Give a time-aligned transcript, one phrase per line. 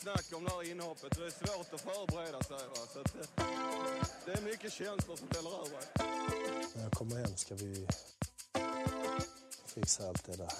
[0.00, 1.18] Snack om det här inhoppet.
[1.18, 2.56] Det är svårt att förbereda sig.
[2.56, 2.82] Va?
[2.92, 3.46] Så att, eh,
[4.26, 5.80] det är mycket känslor som väller över.
[6.74, 7.86] När jag kommer hem ska vi
[9.74, 10.52] fixa allt det där.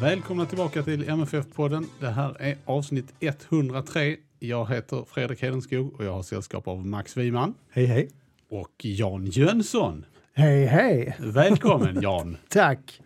[0.00, 1.86] Välkomna tillbaka till MFF-podden.
[2.00, 4.16] Det här är avsnitt 103.
[4.38, 8.08] Jag heter Fredrik Hedenskog och jag har sällskap av Max Wiman Hej hej.
[8.50, 10.04] och Jan Jönsson.
[10.34, 11.16] Hej hej.
[11.18, 12.36] Välkommen Jan!
[12.48, 13.00] Tack.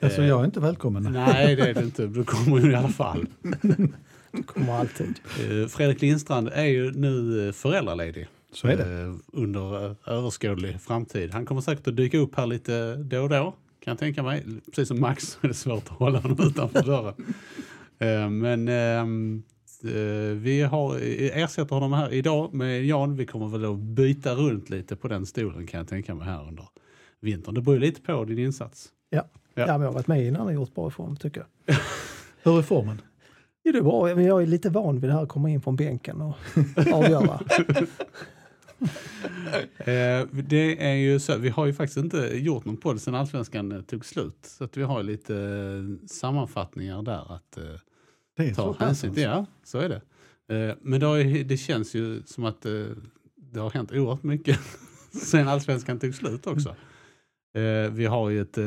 [0.00, 1.02] Alltså jag är inte välkommen.
[1.12, 2.06] Nej, det är det inte.
[2.06, 3.26] Du kommer ju i alla fall.
[4.46, 5.20] Kommer alltid.
[5.40, 8.26] Eh, Fredrik Lindstrand är ju nu eh, föräldraledig.
[8.52, 9.00] Så är det.
[9.02, 11.30] eh, Under eh, överskådlig framtid.
[11.32, 13.54] Han kommer säkert att dyka upp här lite då och då.
[13.84, 14.44] Kan jag tänka mig.
[14.66, 17.14] Precis som Max är det svårt att hålla honom utanför dörren.
[18.02, 19.42] Eh, Men ehm, eh,
[20.34, 23.16] vi har, eh, ersätter honom här idag med Jan.
[23.16, 26.48] Vi kommer väl att byta runt lite på den stolen kan jag tänka mig här
[26.48, 26.68] under
[27.20, 27.54] vintern.
[27.54, 28.88] Det beror ju lite på din insats.
[29.10, 29.28] Ja.
[29.54, 29.66] Ja.
[29.66, 29.66] Ja.
[29.66, 31.76] men jag har varit med innan och gjort bra ifrån tycker jag.
[32.42, 33.02] Hur är formen?
[33.64, 34.14] Jo, det är bra.
[34.14, 36.34] Men jag är lite van vid det här att komma in från bänken och
[36.92, 37.40] avgöra.
[39.78, 43.72] Eh, det är ju så, vi har ju faktiskt inte gjort någon podd sedan allsvenskan
[43.72, 44.38] eh, tog slut.
[44.42, 47.64] Så att vi har lite eh, sammanfattningar där att eh,
[48.40, 49.22] Det är ta så pass hänsyn till.
[49.22, 50.00] Ja, så är det.
[50.50, 52.84] Eh, men det, har det känns ju som att eh,
[53.36, 54.58] det har hänt oerhört mycket
[55.22, 56.68] sen allsvenskan tog slut också.
[57.54, 58.58] Eh, vi har ju ett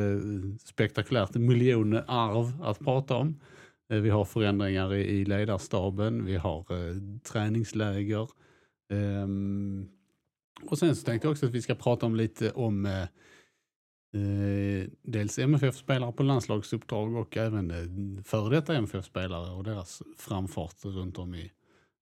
[0.60, 3.40] spektakulärt miljonarv att prata om.
[3.88, 6.66] Vi har förändringar i, ledarstaben, vi har
[7.20, 8.30] träningsläger.
[8.94, 9.88] Ehm,
[10.66, 13.06] och sen så tänkte jag också att vi ska prata om lite om
[14.14, 21.18] eh, dels MFF-spelare på landslagsuppdrag och även eh, före detta MFF-spelare och deras framfart runt
[21.18, 21.52] om i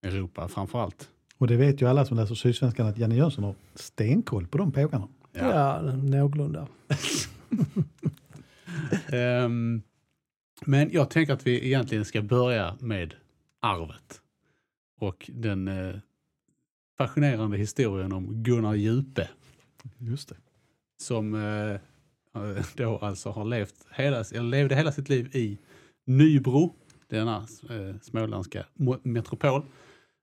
[0.03, 1.09] Europa framför allt.
[1.37, 4.71] Och det vet ju alla som läser Sydsvenskan att Janne Jönsson har stenkoll på de
[4.71, 5.07] pågarna.
[5.31, 6.67] Ja, någorlunda.
[9.11, 9.81] Ehm,
[10.65, 13.15] men jag tänker att vi egentligen ska börja med
[13.59, 14.21] arvet
[14.99, 15.95] och den eh,
[16.97, 19.29] fascinerande historien om Gunnar Djupe
[19.97, 20.35] Just det.
[20.97, 21.79] som eh,
[22.75, 25.57] då alltså har levt hela, eller levde hela sitt liv i
[26.05, 26.75] Nybro,
[27.07, 27.37] denna
[27.69, 28.65] eh, småländska
[29.03, 29.61] metropol.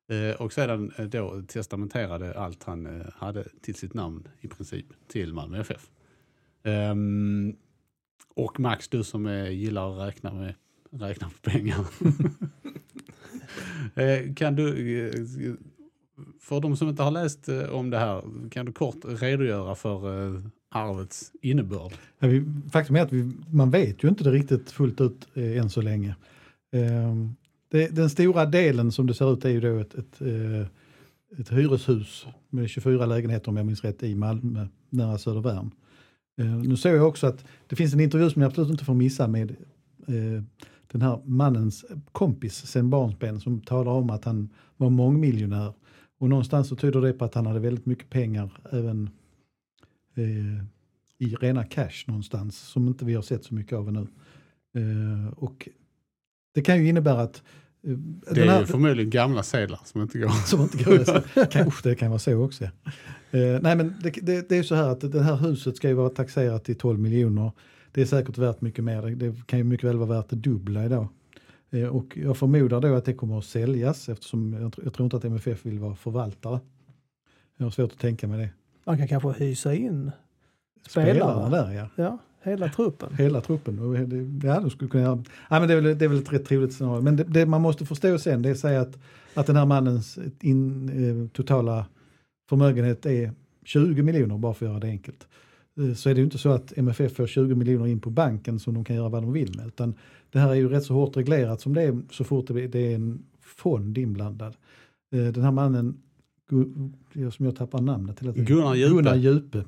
[0.08, 4.86] Eh, och sedan eh, då testamenterade allt han eh, hade till sitt namn i princip
[5.08, 5.90] till Malmö FF.
[6.62, 7.56] Ehm,
[8.34, 10.54] och Max, du som eh, gillar att räkna, med,
[10.90, 11.86] räkna på pengar.
[14.00, 15.54] eh, kan du, eh,
[16.40, 20.26] för de som inte har läst eh, om det här, kan du kort redogöra för
[20.26, 21.92] eh, arvets innebörd?
[22.18, 25.58] Ja, vi, faktum är att vi, man vet ju inte det riktigt fullt ut eh,
[25.58, 26.16] än så länge.
[26.72, 27.14] Eh,
[27.70, 30.66] det, den stora delen som det ser ut är ju då ett, ett, eh,
[31.40, 35.70] ett hyreshus med 24 lägenheter om jag minns rätt i Malmö, nära Södervärn.
[36.38, 38.94] Eh, nu såg jag också att det finns en intervju som jag absolut inte får
[38.94, 39.50] missa med
[40.06, 40.42] eh,
[40.92, 45.72] den här mannens kompis sen barnsben som talar om att han var mångmiljonär.
[46.18, 49.10] Och någonstans så tyder det på att han hade väldigt mycket pengar även
[50.18, 50.64] eh,
[51.18, 54.06] i rena cash någonstans som inte vi har sett så mycket av ännu.
[54.76, 55.68] Eh, och
[56.54, 57.42] det kan ju innebära att
[57.86, 57.90] eh,
[58.34, 60.28] Det är här- ju förmodligen gamla sedlar som inte går.
[60.46, 61.06] som inte går att
[61.36, 61.46] läsa.
[61.46, 62.64] kan, usch, det kan vara så också.
[62.64, 62.70] Eh,
[63.62, 66.10] nej men det, det, det är så här att det här huset ska ju vara
[66.10, 67.52] taxerat till 12 miljoner.
[67.92, 69.02] Det är säkert värt mycket mer.
[69.02, 71.08] Det, kan ju mycket väl vara värt det dubbla idag.
[71.70, 75.24] Eh, och jag förmodar då att det kommer att säljas eftersom jag tror inte att
[75.24, 76.60] MFF vill vara förvaltare.
[77.56, 78.50] Jag har svårt att tänka mig det.
[78.88, 80.10] Man kan kanske hysa in
[80.88, 81.14] Spelarna.
[81.14, 81.88] Spelarna där ja.
[81.96, 83.14] ja, hela truppen.
[83.14, 84.40] Hela truppen.
[84.44, 85.24] Ja, de skulle kunna göra.
[85.50, 87.02] Ja, men det, är väl, det är väl ett rätt trevligt scenario.
[87.02, 88.98] Men det, det man måste förstå sen det är att säga att,
[89.34, 91.86] att den här mannens in, eh, totala
[92.48, 93.32] förmögenhet är
[93.64, 95.28] 20 miljoner bara för att göra det enkelt.
[95.80, 98.58] Eh, Så är det ju inte så att MFF får 20 miljoner in på banken
[98.58, 99.66] som de kan göra vad de vill med.
[99.66, 99.94] Utan
[100.30, 102.92] det här är ju rätt så hårt reglerat som det är så fort det det
[102.92, 104.56] är en fond inblandad.
[105.14, 105.96] Eh, Den här mannen,
[107.36, 108.46] som jag tappar namnet hela tiden.
[108.46, 108.94] Gunnar Djupe.
[108.94, 109.64] Gunnar Djupe.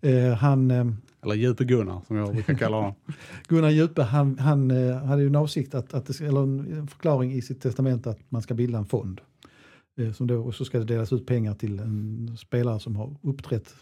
[0.00, 0.86] Eh, Han, eh,
[1.22, 2.94] Eller Djupe-Gunnar som jag brukar kalla honom.
[3.48, 6.86] Gunnar Djupe han, han eh, hade ju en avsikt, att, att det, eller en en
[6.86, 9.20] förklaring i sitt testamente att man ska bilda en fond.
[9.98, 13.16] Eh, som då, och så ska det delas ut pengar till en spelare som har
[13.22, 13.74] uppträtt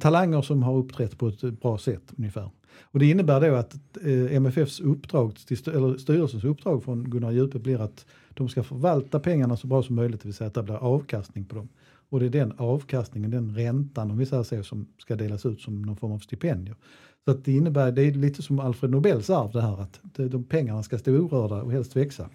[0.00, 2.50] talanger som har uppträtt på ett bra sätt ungefär.
[2.82, 7.58] Och det innebär då att eh, MFFs uppdrag, till eller styrelsens uppdrag från Gunnar Djupe
[7.58, 10.62] blir att de ska förvalta pengarna så bra som möjligt, det vill säga att det
[10.62, 11.68] blir avkastning på dem.
[12.10, 15.60] Och det är den avkastningen, den räntan om vi säger så, som ska delas ut
[15.60, 16.76] som någon form av stipendier.
[17.24, 20.44] Så att det innebär, det är lite som Alfred Nobels arv det här, att de
[20.44, 22.30] pengarna ska stå orörda och helst växa.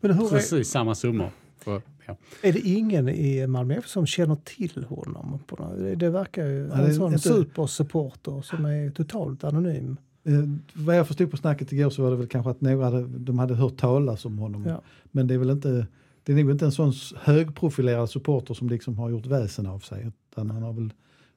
[0.00, 1.30] Men hur är, Precis samma summor.
[1.60, 2.16] För, ja.
[2.42, 5.38] är det ingen i Malmö FF som känner till honom?
[5.46, 5.78] På något?
[5.78, 9.96] Det, det verkar ju det en är sån inte- supersupporter som är totalt anonym.
[10.24, 10.32] Eh,
[10.74, 13.38] vad jag förstod på snacket igår så var det väl kanske att några hade, de
[13.38, 14.64] hade hört talas om honom.
[14.66, 14.82] Ja.
[15.04, 15.86] Men det är väl inte,
[16.22, 20.12] det är nog inte en sån högprofilerad supporter som liksom har gjort väsen av sig.
[20.30, 20.92] Utan han har väl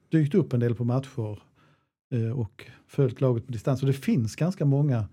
[0.08, 1.38] dykt upp en del på matcher
[2.14, 3.80] eh, och följt laget på distans.
[3.80, 5.08] Och det finns ganska många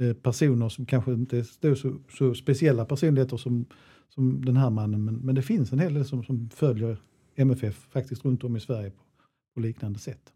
[0.00, 3.64] eh, personer som kanske inte är så, så speciella personligheter som,
[4.08, 5.04] som den här mannen.
[5.04, 6.96] Men, men det finns en hel del som, som följer
[7.36, 9.02] MFF faktiskt runt om i Sverige på,
[9.54, 10.32] på liknande sätt.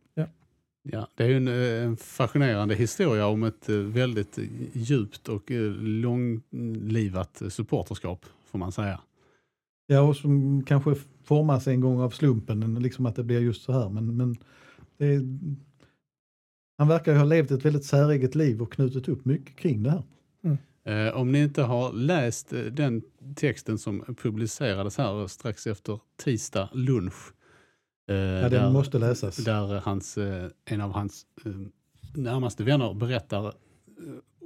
[0.91, 4.39] Ja, det är ju en, eh, en fascinerande historia om ett eh, väldigt
[4.73, 9.01] djupt och eh, långlivat supporterskap, får man säga.
[9.87, 10.95] Ja, och som kanske
[11.25, 13.89] formas en gång av slumpen, liksom att det blir just så här.
[13.89, 14.37] Men, men
[14.97, 15.39] det är,
[16.79, 19.91] han verkar ju ha levt ett väldigt säreget liv och knutit upp mycket kring det
[19.91, 20.03] här.
[20.43, 20.57] Eh,
[21.15, 23.03] om ni inte har läst eh, den
[23.37, 27.33] texten som publicerades här strax efter tisdag lunch.
[28.09, 29.37] eh, Ja, den måste läsas.
[29.37, 31.53] Där hans, eh, en av hans eh,
[32.15, 33.53] närmaste vänner berättar eh,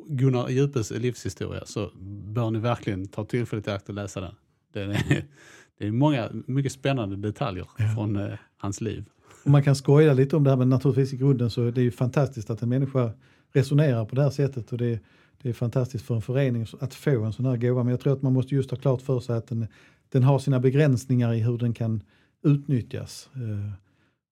[0.08, 1.90] Gunnar Djupes livshistoria så
[2.34, 4.34] bör ni verkligen ta tillfället i akt och läsa den.
[4.72, 5.24] Den är,
[5.78, 9.04] det är många mycket spännande detaljer från eh, hans liv.
[9.44, 11.82] Och man kan skoja lite om det här, men naturligtvis i grunden så är det
[11.82, 13.10] ju fantastiskt att en människa
[13.52, 14.72] resonerar på det här sättet.
[14.72, 15.00] Och det,
[15.42, 17.82] det är fantastiskt för en förening att få en sån här gåva.
[17.84, 19.66] Men jag tror att man måste just ha klart för sig att den,
[20.08, 22.02] den har sina begränsningar i hur den kan
[22.42, 23.30] utnyttjas.
[23.34, 23.72] Eh,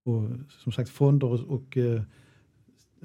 [0.05, 0.29] och
[0.63, 2.03] som sagt fonder och, eh,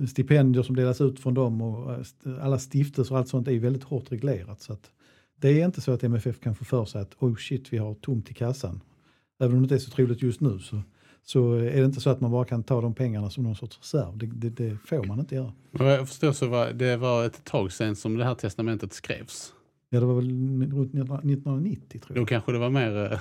[0.07, 3.83] stipendier som delas ut från dem och eh, alla stiftelser och allt sånt är väldigt
[3.83, 4.61] hårt reglerat.
[4.61, 4.91] Så att
[5.35, 7.93] det är inte så att MFF kan få för sig att oh shit vi har
[7.93, 8.81] tomt i kassan.
[9.39, 10.81] Även om det inte är så troligt just nu så,
[11.27, 13.79] så är det inte så att man bara kan ta de pengarna som någon sorts
[13.79, 14.17] reserv.
[14.17, 15.53] Det, det, det får man inte göra.
[15.71, 19.53] Jag förstår så var det var ett tag sedan som det här testamentet skrevs.
[19.89, 20.25] Ja, det var väl
[20.73, 22.27] runt 1990 tror Då jag.
[22.27, 23.11] kanske det var mer...
[23.13, 23.19] eh,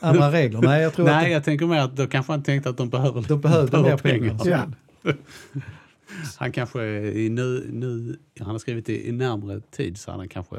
[0.00, 0.60] Andra regler?
[0.62, 2.88] Nej, jag tror Nej, att jag tänker mer att då kanske han tänkte att de
[2.90, 4.40] behöver, de behövde mer pengar.
[4.44, 4.66] Ja.
[6.38, 10.56] Han kanske i nu, nu, han har skrivit i, i närmre tid så han kanske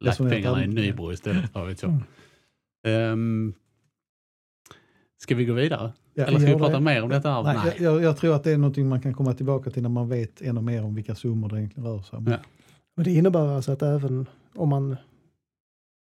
[0.00, 1.54] lagt pengarna i Nybro istället.
[1.54, 1.90] Vad vet jag.
[1.90, 2.02] Mm.
[3.12, 3.54] Ehm,
[5.18, 5.92] ska vi gå vidare?
[6.18, 6.80] Ja, Eller ska vi prata det.
[6.80, 7.42] mer om detta?
[7.42, 7.76] Nej, Nej.
[7.80, 10.40] Jag, jag, tror att det är någonting man kan komma tillbaka till när man vet
[10.42, 12.26] ännu mer om vilka summor det egentligen rör sig om.
[12.26, 12.36] Ja.
[12.94, 14.96] Men det innebär alltså att även om man,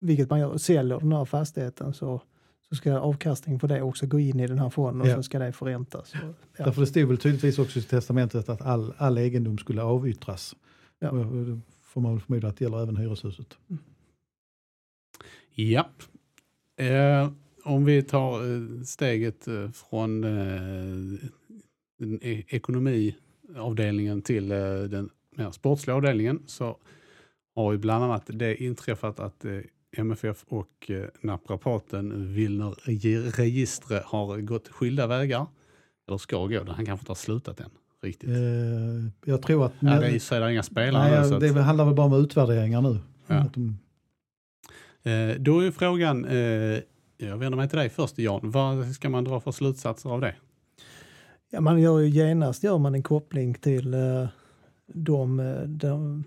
[0.02, 2.22] vilket man gör, säljer den här fastigheten så,
[2.70, 5.16] så ska avkastningen på det också gå in i den här fonden och Ja.
[5.16, 6.14] så ska det förräntas.
[6.14, 6.64] Ja.
[6.66, 10.56] Därför det stod väl tydligtvis också i testamentet att all, all egendom skulle avyttras.
[11.00, 11.10] Ja.
[11.10, 11.26] Och,
[11.82, 13.58] får man väl förmoda att det gäller även hyreshuset.
[15.56, 16.04] Japp.
[16.78, 17.30] Eh,
[17.64, 21.14] om vi tar eh, steget eh, från eh,
[22.22, 24.50] e- ekonomiavdelningen till
[24.90, 26.78] den mer sportsliga avdelningen så
[27.56, 29.46] har ju bland annat det inträffat att
[29.98, 30.92] MFF och
[31.22, 32.76] naprapaten Wilner
[33.32, 35.46] Registre har gått skilda vägar.
[36.08, 37.70] Eller ska gå, han kanske inte har slutat än
[38.02, 38.30] riktigt.
[39.26, 39.74] Jag tror att...
[39.80, 42.06] ja, det är är det inga spelare nej, nu, så att, det handlar väl bara
[42.06, 43.00] om utvärderingar nu.
[43.28, 43.46] Ja.
[43.54, 43.78] De,
[45.40, 46.26] då är frågan,
[47.26, 50.36] jag vänder mig till dig först Jan, vad ska man dra för slutsatser av det?
[51.50, 54.28] Ja, man gör ju genast gör man en koppling till eh,
[54.88, 56.24] de, eh, de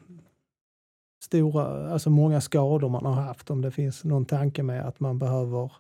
[1.25, 3.51] stora, alltså många skador man har haft.
[3.51, 5.73] Om det finns någon tanke med att man behöver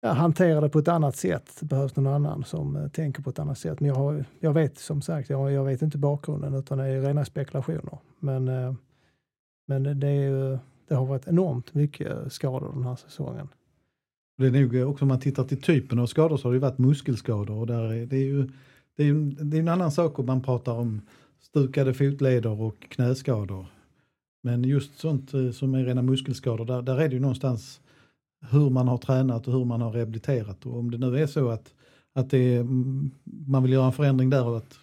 [0.00, 1.56] ja, hantera det på ett annat sätt.
[1.60, 3.80] Det behövs någon annan som eh, tänker på ett annat sätt.
[3.80, 7.02] Men jag, har, jag vet som sagt, jag, jag vet inte bakgrunden utan det är
[7.02, 7.98] rena spekulationer.
[8.18, 8.74] Men, eh,
[9.66, 13.48] men det, är det har varit enormt mycket skador den här säsongen
[14.38, 16.60] det är nog också om man tittar till typen av skador så har det ju
[16.60, 17.56] varit muskelskador.
[17.56, 18.48] Och där är, det, är ju,
[18.96, 19.14] det, är
[19.44, 21.00] det är en annan sak om man pratar om
[21.40, 23.66] stukade fotleder och knäskador.
[24.42, 27.80] Men just sånt eh, som är rena muskelskador, där, där är det ju någonstans
[28.50, 30.66] hur man har tränat och hur man har rehabiliterat.
[30.66, 31.74] Och om det nu är så att,
[32.14, 32.66] att det är,
[33.46, 34.78] man vill göra en förändring där och att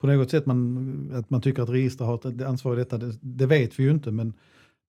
[0.00, 3.18] på något sätt man, att man tycker att register har ett ansvar i detta, det,
[3.20, 4.10] det vet vi ju inte.
[4.10, 4.32] Men,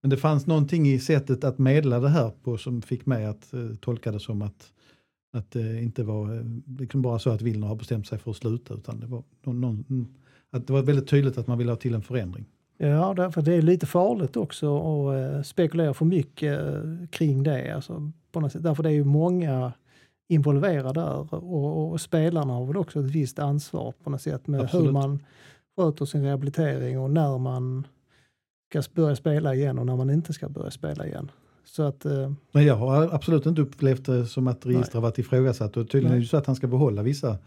[0.06, 3.54] men det fanns någonting i sättet att medla det här på som fick mig att
[3.54, 4.74] eh, tolka det som att,
[5.34, 6.42] att det inte var eh,
[6.80, 9.62] liksom bara så att Wilner har bestämt sig för att sluta utan det var, någon,
[9.62, 10.08] någon, mm,
[10.52, 12.46] att det var väldigt tydligt att man ville ha till en förändring.
[12.78, 17.76] Ja, därför det är lite farligt också att eh, spekulera för mycket eh, kring det.
[17.76, 18.64] Alltså, på något sätt.
[18.64, 19.74] Därför det är ju många
[20.28, 24.62] involverad där och, och spelarna har väl också ett visst ansvar på något sätt med
[24.62, 24.88] Absolut.
[24.88, 25.24] hur man
[25.78, 27.88] sköter sin rehabilitering och när man
[28.84, 31.32] ska börja spela igen och när man inte ska börja spela igen.
[31.66, 35.20] Så att, eh, Men jag har absolut inte upplevt det som att register har varit
[35.20, 36.18] ifrågasatt och tydligen Nej.
[36.18, 37.38] är det så att han ska behålla vissa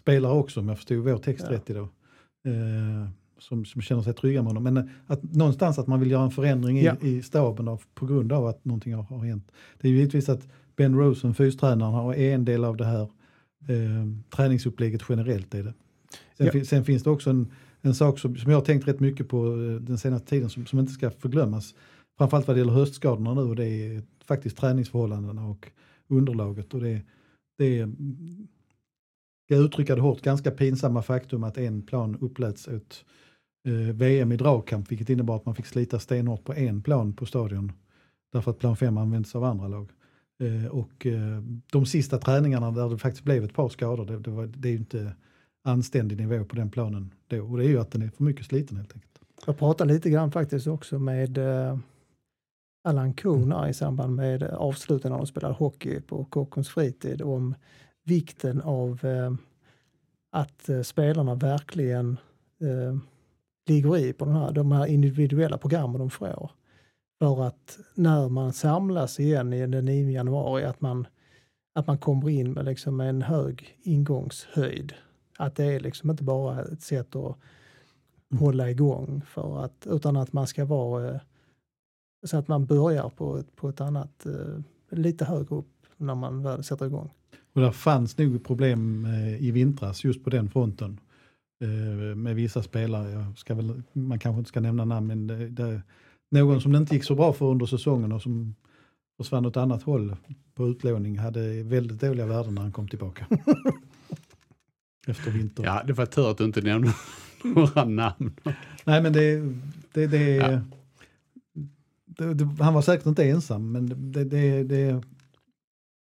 [0.00, 1.54] spelare också om jag förstod vår text Ja.
[1.54, 1.88] rätt idag.
[2.46, 4.62] Eh, som, som känner sig trygga med honom.
[4.62, 6.94] Men eh, att någonstans att man vill göra en förändring i, Ja.
[7.02, 9.52] i staben av, på grund av att någonting har, har hänt.
[9.80, 13.02] Det är ju givetvis att Ben Rosen, fystränaren, har- är en del av det här
[13.68, 15.54] eh, träningsupplägget generellt.
[15.54, 15.74] Är det.
[16.38, 16.64] Sen, Ja.
[16.64, 17.52] sen finns det också en,
[17.84, 20.66] en sak som, som jag har tänkt rätt mycket på eh, den senaste tiden som,
[20.66, 21.74] som inte ska förglömmas.
[22.18, 25.70] Framförallt vad det gäller höstskadorna nu och det är faktiskt träningsförhållandena och
[26.08, 26.74] underlaget.
[26.74, 27.02] Och det,
[27.58, 28.48] det är, mm,
[29.46, 33.04] jag uttrycker det hårt, ganska pinsamma faktum att en plan uppläts ett
[33.68, 37.26] eh, VM i dragkamp vilket innebar att man fick slita stenhårt på en plan på
[37.26, 37.72] stadion.
[38.32, 39.90] Därför att plan 5 används av andra lag.
[40.40, 44.30] Eh, och eh, de sista träningarna där det faktiskt blev ett par skador, det, det,
[44.30, 45.12] var, det är ju inte
[45.64, 47.42] anständig nivå på den planen då.
[47.44, 49.18] Och det är ju att den är för mycket sliten helt enkelt.
[49.46, 51.78] Jag pratade lite grann faktiskt också med eh,
[52.84, 57.54] Allan Kuhn i samband med avsluten när de spelade hockey på Kockums fritid om
[58.04, 59.32] vikten av eh,
[60.32, 62.16] att eh, spelarna verkligen
[62.60, 62.98] eh,
[63.68, 66.50] ligger i på den här, de här individuella programmen de får.
[67.18, 71.06] För att när man samlas igen i den 9 januari att man,
[71.74, 74.94] att man kommer in med liksom en hög ingångshöjd.
[75.38, 77.36] Att det är liksom inte bara ett sätt att
[78.38, 81.20] hålla igång för att, utan att man ska vara eh,
[82.26, 84.60] så att man börjar på ett, på ett annat, eh,
[84.90, 87.10] lite högre upp när man väl sätter igång.
[87.52, 91.00] Och där fanns nog problem eh, i vintras just på den fronten.
[92.16, 95.82] Med vissa spelare, jag ska väl, man kanske inte ska nämna namn, men det, det,
[96.30, 98.54] någon som det inte gick så bra för under säsongen och som
[99.16, 100.16] försvann åt annat håll
[100.54, 103.26] på utlåning hade väldigt dåliga värden när han kom tillbaka.
[105.06, 105.64] Efter vinter.
[105.64, 106.94] Ja, det var tur att du inte nämnde
[107.44, 108.34] några namn.
[108.84, 109.36] Nej men det,
[109.92, 110.60] det, det, Ja.
[112.04, 115.02] det, det Han var säkert inte ensam men det, det, det,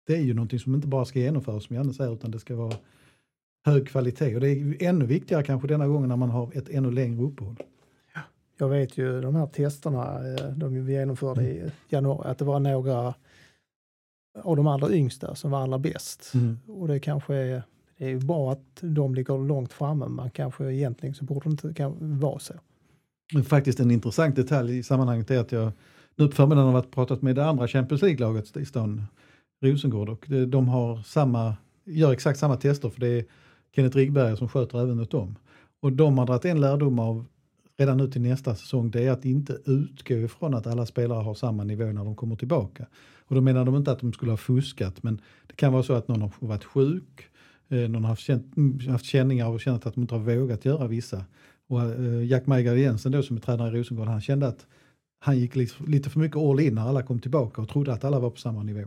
[0.07, 2.57] det är ju någonting som inte bara ska genomföras som Janne säger utan det ska
[2.57, 2.77] vara
[3.65, 4.35] hög kvalitet.
[4.35, 7.57] Och det är ännu viktigare kanske denna gången när man har ett ännu längre uppehåll.
[8.59, 12.61] Jag vet ju de här testerna eh, de vi genomförde i januari, att det var
[12.61, 13.15] några
[14.43, 16.33] av de allra yngsta som var allra bäst.
[16.67, 17.63] Och det kanske är,
[17.99, 21.51] det är ju bra att de ligger långt framme, men kanske egentligen så borde det
[21.51, 22.55] inte kan vara så.
[23.45, 25.73] Faktiskt en intressant detalj i sammanhanget är att jag
[26.17, 29.03] nu på förmiddagen har varit pratat med det andra Champions League-laget i stan,
[29.63, 33.25] Rosengård, och de har samma, gör exakt samma tester för det är
[33.77, 35.37] Kenneth Rigberg som sköter även åt dem.
[35.81, 37.25] Och de har dragit en lärdom av
[37.77, 41.35] redan nu till nästa säsong, det är att inte utgå ifrån att alla spelare har
[41.35, 42.87] samma nivå när de kommer tillbaka.
[43.29, 45.93] Och då menar de inte att de skulle ha fuskat, men det kan vara så
[45.93, 47.36] att någon har varit sjuk, eh,
[47.69, 50.87] någon har haft, känt, mm, haft känningar och känt att de inte har vågat göra
[50.87, 51.25] vissa.
[51.69, 54.67] Och eh, Jack Majgar Jensen då som är tränare i Rosengård, han kände att
[55.19, 58.19] han gick lite, för mycket all in när alla kom tillbaka och trodde att alla
[58.19, 58.83] var på samma nivå.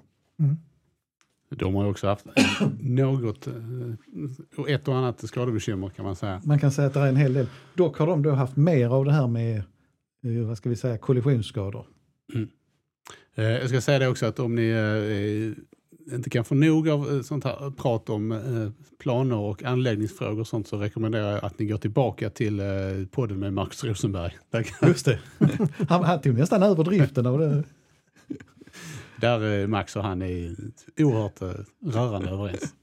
[1.50, 2.26] De har ju också haft
[2.80, 3.54] något, eh,
[4.68, 6.42] ett och annat skadebekymmer kan man säga.
[6.46, 7.48] Man kan säga att det är en hel del.
[7.74, 9.58] Dock har de då haft mer av det här med,
[10.24, 11.86] eh, vad ska vi säga, kollisionsskador.
[13.36, 15.64] Eh, Jag ska säga det också att om ni eh,
[16.14, 20.48] inte kan få nog av eh, sånt här prat om eh, planer och anläggningsfrågor och
[20.48, 22.66] sånt så rekommenderar jag att ni går tillbaka till eh,
[23.12, 24.38] podden med Marcus Rosenberg.
[24.82, 25.20] Just det.
[25.90, 27.64] han, han tog nästan över driften av det.
[29.22, 30.56] där Max och han är
[30.98, 31.42] oerhört
[31.86, 32.74] rörande överens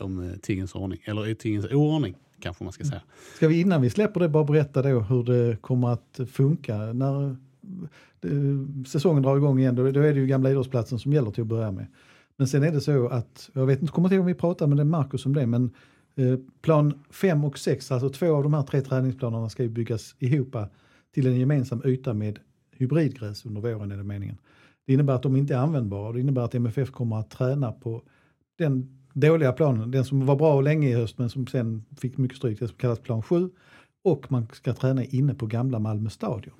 [0.00, 1.00] om tingens ordning.
[1.04, 3.02] Eller tingens oordning kanske man ska säga.
[3.36, 7.36] Ska vi innan vi släpper det bara berätta då hur det kommer att funka när
[8.86, 9.74] säsongen drar igång igen.
[9.74, 11.86] Då är det ju gamla idrottsplatsen som gäller till att börja med.
[12.38, 14.68] Men sen är det så att, jag vet inte, kommer inte ihåg om vi pratade
[14.68, 15.70] med det Marcus om det, men
[16.14, 20.14] eh, plan 5 och 6, alltså två av de här tre träningsplanerna ska ju byggas
[20.18, 20.56] ihop
[21.14, 22.38] till en gemensam yta med
[22.70, 24.36] hybridgräs under våren är det meningen.
[24.86, 27.72] Det innebär att de inte är användbara och det innebär att MFF kommer att träna
[27.72, 28.02] på
[28.58, 32.36] den dåliga planen, den som var bra länge i höst men som sen fick mycket
[32.36, 33.50] stryk, det som kallas plan 7.
[34.04, 36.54] Och man ska träna inne på gamla Malmö stadion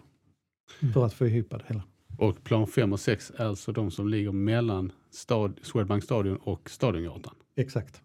[0.95, 1.83] för att få ihop det hela.
[2.19, 6.71] Och plan 5 och 6 är alltså de som ligger mellan stad, Swedbank stadion och
[6.71, 7.35] Stadiongatan.
[7.57, 8.03] Exakt.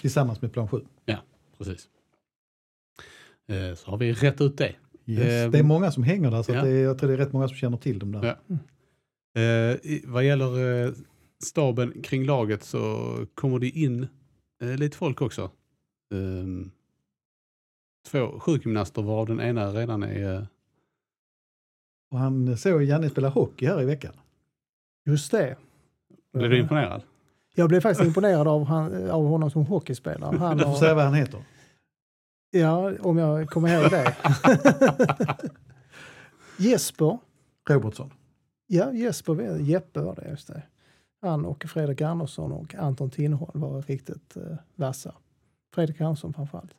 [0.00, 0.80] Tillsammans med plan 7.
[1.58, 1.88] Precis.
[3.48, 4.74] Eh, Så har vi rätt ut det.
[5.06, 5.44] Yes.
[5.44, 6.62] Ehm, det är många som hänger där så ja.
[6.64, 8.36] det är, jag tror det är rätt många som känner till dem där.
[8.46, 8.56] Ja.
[9.40, 10.92] Eh, i- vad gäller eh,
[11.44, 14.06] staben kring laget så kommer det in
[14.62, 15.50] eh, lite folk också.
[16.14, 16.70] Ehm,
[18.10, 20.46] två sjukgymnaster varav den ena redan är...
[22.14, 24.12] Och han såg Janne spela hockey här i veckan.
[25.06, 25.56] Just det.
[26.32, 27.02] Blev du imponerad?
[27.54, 30.36] Jag blev faktiskt imponerad av, han, av honom som hockeyspelare.
[30.36, 31.44] Han Du får har, säga vad han heter.
[32.50, 34.16] ja, om jag kommer ihåg det.
[36.58, 37.18] Jesper.
[37.70, 38.10] Robertsson.
[38.66, 40.62] Ja, Jesper, Jeppe var det, just det.
[41.22, 44.42] Han och Fredrik Andersson och Anton Tinnerholm var riktigt eh,
[44.74, 45.14] vassa.
[45.74, 46.70] Fredrik Andersson framförallt.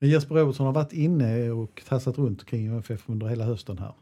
[0.00, 3.94] Men Jesper Robertsson har varit inne och tassat runt kring MFF under hela hösten här.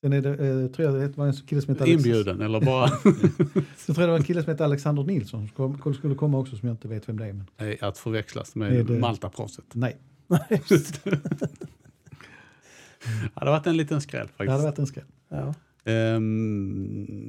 [0.00, 2.60] Sen är det, eh, tror jag det var en kille som heter Alex- Inbjuden eller
[2.60, 2.88] bara
[3.76, 6.38] Sen tror jag det var en kille som heter Alexander Nilsson som kom- skulle komma
[6.38, 7.32] också som jag inte vet vem det är.
[7.32, 9.64] Men är att förväxlas med Är det- Malta-proffset.
[9.74, 9.96] nej,
[13.04, 14.50] Det hade varit en liten skräll det faktiskt.
[14.50, 15.04] hade varit en skräll.
[15.28, 15.54] Ja.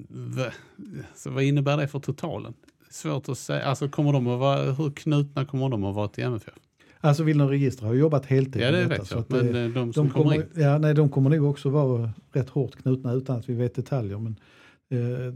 [0.10, 0.54] Va-
[1.16, 2.54] så vad innebär det för totalen?
[2.90, 3.66] Svårt att säga.
[3.66, 6.54] Alltså kommer de att vara, hur knutna kommer de att vara till MFF?
[7.02, 8.62] Alltså Wilhelm Register har jobbat heltid.
[8.62, 9.22] Ja med det detta, så jag.
[9.22, 12.14] att, Men eh, de som de kommer kommer, ja, nej, de kommer nog också vara
[12.32, 14.18] rätt hårt knutna utan att vi vet detaljer.
[14.20, 14.36] Men,
[14.92, 15.34] eh,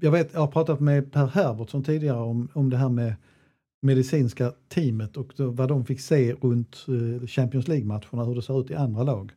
[0.00, 3.14] jag, vet, jag har pratat med Per Herbertsson tidigare om, om det här med
[3.82, 8.60] medicinska teamet och då, vad de fick se runt eh, Champions League-matcherna, hur det ser
[8.60, 9.32] ut i andra lag.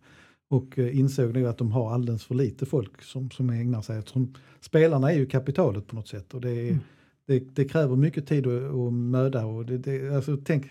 [0.49, 3.99] Och eh, insåg nu att de har alldeles för lite folk som, som ägnar sig
[3.99, 4.09] åt.
[4.09, 6.79] Som, spelarna är ju kapitalet på något sätt och det, är, Mm.
[7.27, 9.45] det, det kräver mycket tid och, och möda.
[9.45, 10.65] Och det, det, alltså, tänk,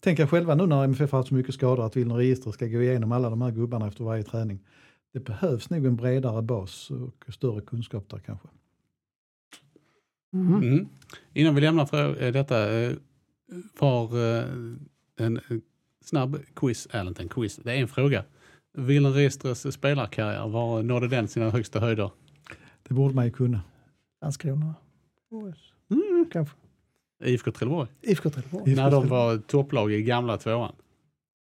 [0.00, 2.66] tänk er själva nu när MFF har haft så mycket skador att Wilhelm Register ska
[2.66, 4.60] gå igenom alla de här gubbarna efter varje träning.
[5.12, 8.48] Det behövs nog en bredare bas och större kunskap där kanske.
[10.32, 10.62] Mm.
[10.62, 10.88] Mm.
[11.32, 12.92] Innan vi lämnar för eh, detta eh,
[13.78, 14.44] var eh,
[15.16, 15.40] en
[16.04, 18.24] snabb quiz, eller inte en quiz, det är en fråga.
[18.72, 22.10] Wilhelm Registres spelarkarriär, var nådde den sina högsta höjder?
[22.82, 23.60] Det borde man ju kunna.
[24.22, 24.74] Landskrona.
[25.30, 25.72] OS.
[25.90, 26.26] Mm.
[26.32, 26.56] Kanske.
[27.24, 27.88] IFK Trelleborg.
[28.02, 28.74] IFK Trelleborg.
[28.74, 30.72] När de var topplag i gamla tvåan.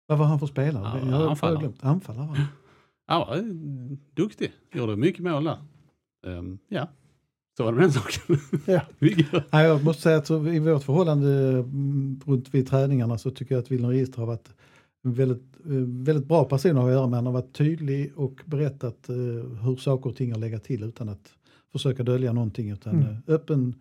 [0.08, 1.00] Vad var han för spelare?
[1.04, 1.60] Ja, jag anfallare.
[1.60, 1.84] glömt.
[1.84, 2.42] Anfallare.
[3.08, 3.44] Han var eh,
[4.14, 5.58] duktig, gjorde mycket mål där.
[6.28, 6.88] Ehm, ja,
[7.58, 8.38] så var det med den saken.
[9.52, 9.62] Ja.
[9.64, 13.72] Jag måste säga att i vårt förhållande mm, runt vid träningarna så tycker jag att
[13.72, 14.50] Wilhelm Register har varit
[15.04, 15.72] en väldigt, eh,
[16.06, 17.18] väldigt bra person att ha att göra med.
[17.18, 19.16] Han har varit tydlig och berättat eh,
[19.64, 21.34] hur saker och ting har legat till utan att
[21.72, 22.70] försöka dölja någonting.
[22.70, 23.16] Utan Mm.
[23.28, 23.76] öppen,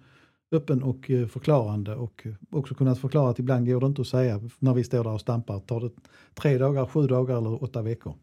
[0.54, 4.08] öppen och eh, förklarande och eh, också kunnat förklara att ibland går det inte att
[4.08, 5.60] säga när vi står där och stampar.
[5.60, 5.90] Tar det
[6.34, 8.14] tre dagar, sju dagar eller åtta veckor?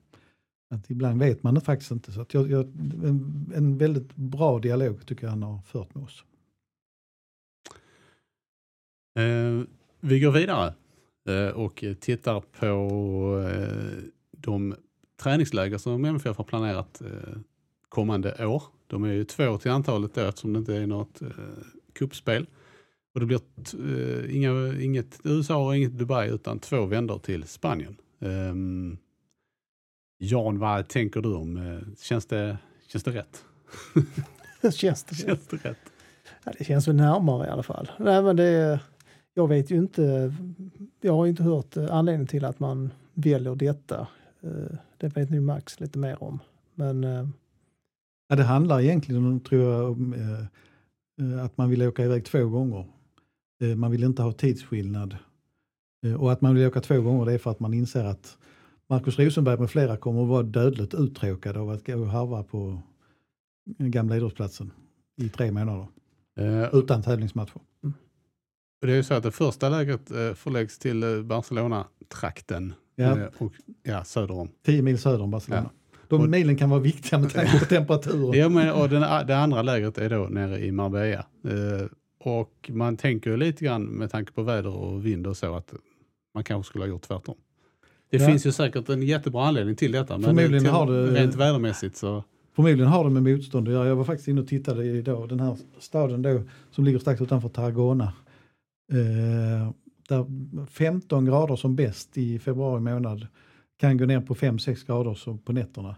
[0.70, 2.12] Att ibland vet man det faktiskt inte.
[2.12, 2.66] Så att jag, jag,
[3.04, 6.24] en, en väldigt bra dialog tycker jag han har fört med oss.
[9.20, 9.62] Eh,
[10.00, 10.74] vi går vidare
[11.30, 14.04] eh, och tittar på eh,
[14.38, 14.76] de
[15.22, 17.40] träningsläger som MFF har planerat eh,
[17.90, 18.64] kommande år.
[18.88, 21.28] De är ju två till antalet då eftersom det inte är något eh,
[21.94, 22.46] kuppspel.
[23.14, 27.44] Och det blir t- eh, inga, inget USA och inget Dubai utan två vändor till
[27.44, 27.96] Spanien.
[28.20, 28.98] Ehm,
[30.18, 31.58] Jan, vad tänker du om?
[31.58, 33.46] eh, Känns det, känns det rätt?
[34.76, 35.16] Känns det.
[35.16, 35.78] Känns det rätt?
[36.44, 37.92] Ja, det känns väl närmare i alla fall.
[38.00, 38.80] Nej, men det,
[39.34, 40.34] jag vet ju inte.
[41.02, 44.08] Jag har ju inte hört eh, anledningen till att man väljer detta.
[44.44, 46.40] Eh, Det vet nog Max lite mer om.
[46.76, 47.28] Men eh,
[48.30, 50.46] Ja, det handlar egentligen om, tror jag, om eh, eh,
[51.44, 52.86] att man vill åka iväg två gånger.
[53.62, 55.18] Eh, man vill inte ha tidsskillnad.
[56.06, 58.38] Eh, och att man vill åka två gånger det är för att man inser att
[58.90, 62.82] Markus Rosenberg med flera kommer att vara dödligt uttråkade av att gå och harva på
[63.78, 64.72] gamla idrottsplatsen
[65.18, 65.88] i tre månader
[66.40, 67.62] Eh, utan tävlingsmatcher.
[68.82, 72.74] Och Det är ju så att det första lägret eh, förläggs till eh, Barcelona-trakten.
[72.96, 73.20] Ja.
[73.20, 73.54] Eh, och,
[73.84, 74.50] ja, söder om.
[74.66, 75.70] Tio mil söder om Barcelona.
[76.18, 78.40] De Och- milen kan vara viktiga med tanke på temperaturen.
[78.40, 81.26] Ja, men, och den, det andra lägret är då nere i Marbella.
[81.48, 81.88] Eh,
[82.24, 85.74] och man tänker ju lite grann med tanke på väder och vind och så att
[86.34, 87.36] man kanske skulle ha gjort tvärtom.
[88.12, 88.28] Det Ja.
[88.28, 90.14] finns ju säkert en jättebra anledning till detta.
[90.18, 92.24] Men Förmodligen till, har det- rent vädermässigt så...
[92.56, 93.88] Förmodligen har det med motstånd att göra.
[93.88, 95.30] Jag var faktiskt inne och tittade idag.
[95.30, 98.14] Den här staden då som ligger strax utanför Tarragona.
[98.94, 99.72] Eh,
[100.10, 100.26] där
[100.72, 103.28] 15 grader som bäst i februari månad
[103.82, 105.96] kan gå ner på 5-6 grader så på nätterna.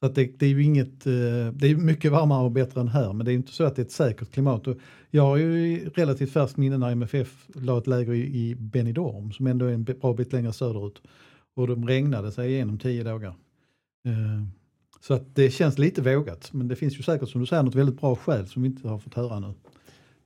[0.00, 1.12] Så att det, det är ju inget, eh,
[1.52, 3.82] det är mycket varmare och bättre än här men det är inte så att det
[3.82, 4.66] är ett säkert klimat.
[4.66, 4.76] Och
[5.10, 9.46] jag har ju relativt färskt minne när MFF la ett läger i, i Benidorm som
[9.46, 11.02] ändå är en bra bit längre söderut.
[11.56, 13.34] Och de regnade sig igenom 10 dagar.
[14.06, 14.46] Eh,
[15.00, 17.74] så att det känns lite vågat, men det finns ju säkert som du säger något
[17.74, 19.52] väldigt bra skäl som vi inte har fått höra nu.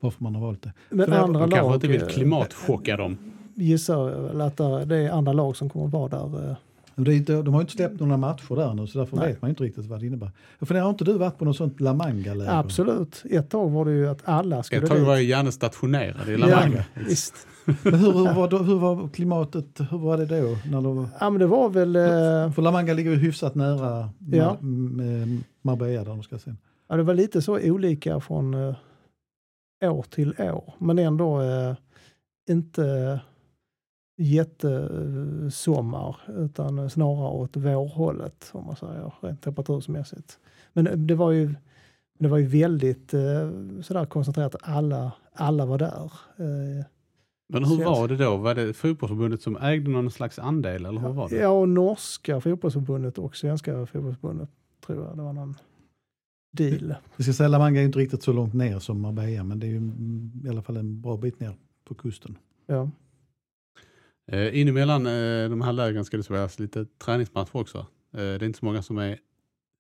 [0.00, 0.72] Varför man har valt det.
[0.90, 3.18] men För det- andra De kanske lag inte vill eh, klimatchocka dem.
[3.54, 6.56] gissar väl att det det är andra lag som kommer att vara där.
[6.94, 9.16] Och det är inte, de har ju inte släppt några matcher där nu så därför
[9.16, 9.26] Nej.
[9.26, 10.31] vet man inte riktigt vad det innebär.
[10.59, 12.59] Jag funderar, har inte du varit på något sånt La Manga-läger?
[12.59, 13.22] Absolut.
[13.31, 15.09] Ett tag var det ju att alla skulle Jag tror det dit.
[15.09, 16.85] var ju Janne stationerad i La Manga.
[17.09, 17.35] visst.
[17.83, 20.57] Men hur, hur, var, då- hur var klimatet, hur var det då?
[20.70, 21.96] När de, Ja, men det var väl...
[21.96, 24.57] eh, för La Manga ligger ju hyfsat nära Ja.
[25.62, 26.59] Marbella där de ska sen.
[26.88, 28.74] Ja, det var lite så olika från, eh,
[29.94, 30.74] år till år.
[30.79, 31.74] Men ändå eh,
[32.50, 33.20] inte
[34.20, 40.38] jättesommar utan snarare åt vårhållet om man säger rent temperatursmässigt.
[40.72, 41.54] Men det var ju,
[42.18, 43.50] det var ju väldigt eh,
[43.83, 44.56] sådär koncentrerat.
[44.61, 46.12] Alla, alla var där.
[46.37, 46.85] Eh,
[47.48, 48.37] Men hur var det då?
[48.37, 51.37] Var det fotbollsförbundet som ägde någon slags andel eller hur var det?
[51.37, 54.50] Ja, och norska fotbollsförbundet och svenska fotbollsförbundet
[54.87, 55.54] tror jag det var någon
[56.52, 56.94] deal.
[57.16, 59.66] Vi ska säga La Manga är inte riktigt så långt ner som Marbella men det
[59.66, 61.54] är ju mm, i alla fall en bra bit ner
[61.85, 62.38] på kusten.
[62.66, 62.90] Ja.
[64.33, 67.79] Eh, in emellan eh, de här lägren ska det spelas lite träningsmatcher också.
[67.79, 69.19] Eh, det är inte så många som är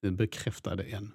[0.02, 1.12] bekräftade än.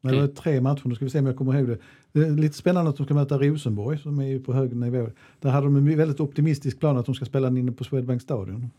[0.00, 1.78] Men det var tre matcher, nu ska vi se om jag kommer ihåg det.
[2.12, 5.10] Det är lite spännande att de ska möta Rosenborg som är på hög nivå.
[5.40, 8.22] Där hade de en väldigt optimistisk plan att de ska spela den inne på Swedbank
[8.22, 8.70] Stadion.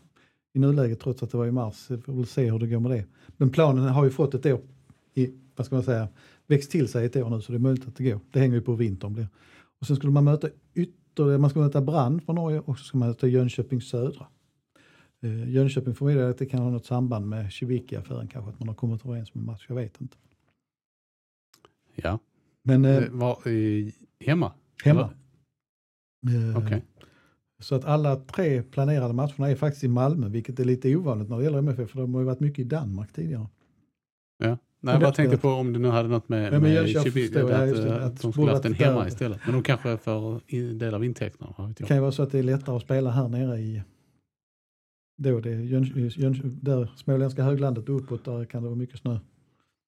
[0.54, 1.86] I nuläget trots att det var i mars.
[1.90, 3.04] Vi får väl se hur det går med det.
[3.36, 4.60] Men planen har ju fått ett år,
[5.14, 6.08] i, vad ska man säga,
[6.46, 8.20] växt till sig ett år nu så det är möjligt att det går.
[8.32, 9.28] Det hänger ju på hur vintern blir.
[9.80, 12.98] Och sen skulle man möta ytterligare, man ska möta Brann från Norge och så ska
[12.98, 14.26] man möta Jönköping Södra.
[15.22, 18.68] Eh, Jönköping får vidare att det kan ha något samband med Civicki-affären kanske, att man
[18.68, 20.16] har kommit överens om en match, jag vet inte.
[21.94, 22.18] ja,
[22.62, 24.52] Men eh, eh, var i, hemma?
[24.84, 25.10] hemma.
[26.26, 26.84] Eh, Okej.
[27.58, 31.38] Så att alla tre planerade matcherna är faktiskt i Malmö, vilket är lite ovanligt när
[31.38, 33.46] det gäller MFF, för de har ju varit mycket i Danmark tidigare.
[34.38, 34.58] Ja.
[34.84, 37.04] Nej, Men jag bara tänkte på om det nu hade något med, med jag- jag
[37.06, 39.40] Chibi- förstår, att, ja, det, att, att de skulle haft den hemma där- istället.
[39.44, 41.72] Men de kanske får in del av intäkterna.
[41.78, 43.82] Det kan ju vara så att det är lättare att spela här nere i
[45.22, 45.84] då det Jön,
[46.16, 49.18] Jön, där småländska höglandet och uppåt, där kan det vara mycket snö.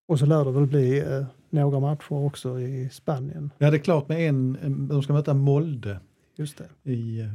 [0.08, 3.50] Och så lär det väl bli eh, några matcher också i Spanien.
[3.58, 6.00] Ja, det är klart med en, en de ska möta Molde
[6.36, 6.90] Just det.
[6.92, 7.28] i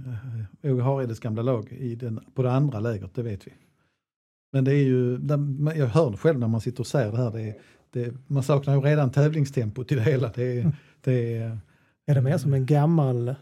[0.63, 3.51] Åge Hareides gamla lag i den, på det andra lägret, det vet vi.
[4.51, 5.19] Men det är ju,
[5.75, 7.55] jag hör själv när man sitter och säger det här, det är,
[7.89, 10.31] det, man saknar ju redan tävlingstempot i det hela.
[10.35, 11.59] Det är, det är,
[12.05, 13.35] Är det mer som en gammal eh,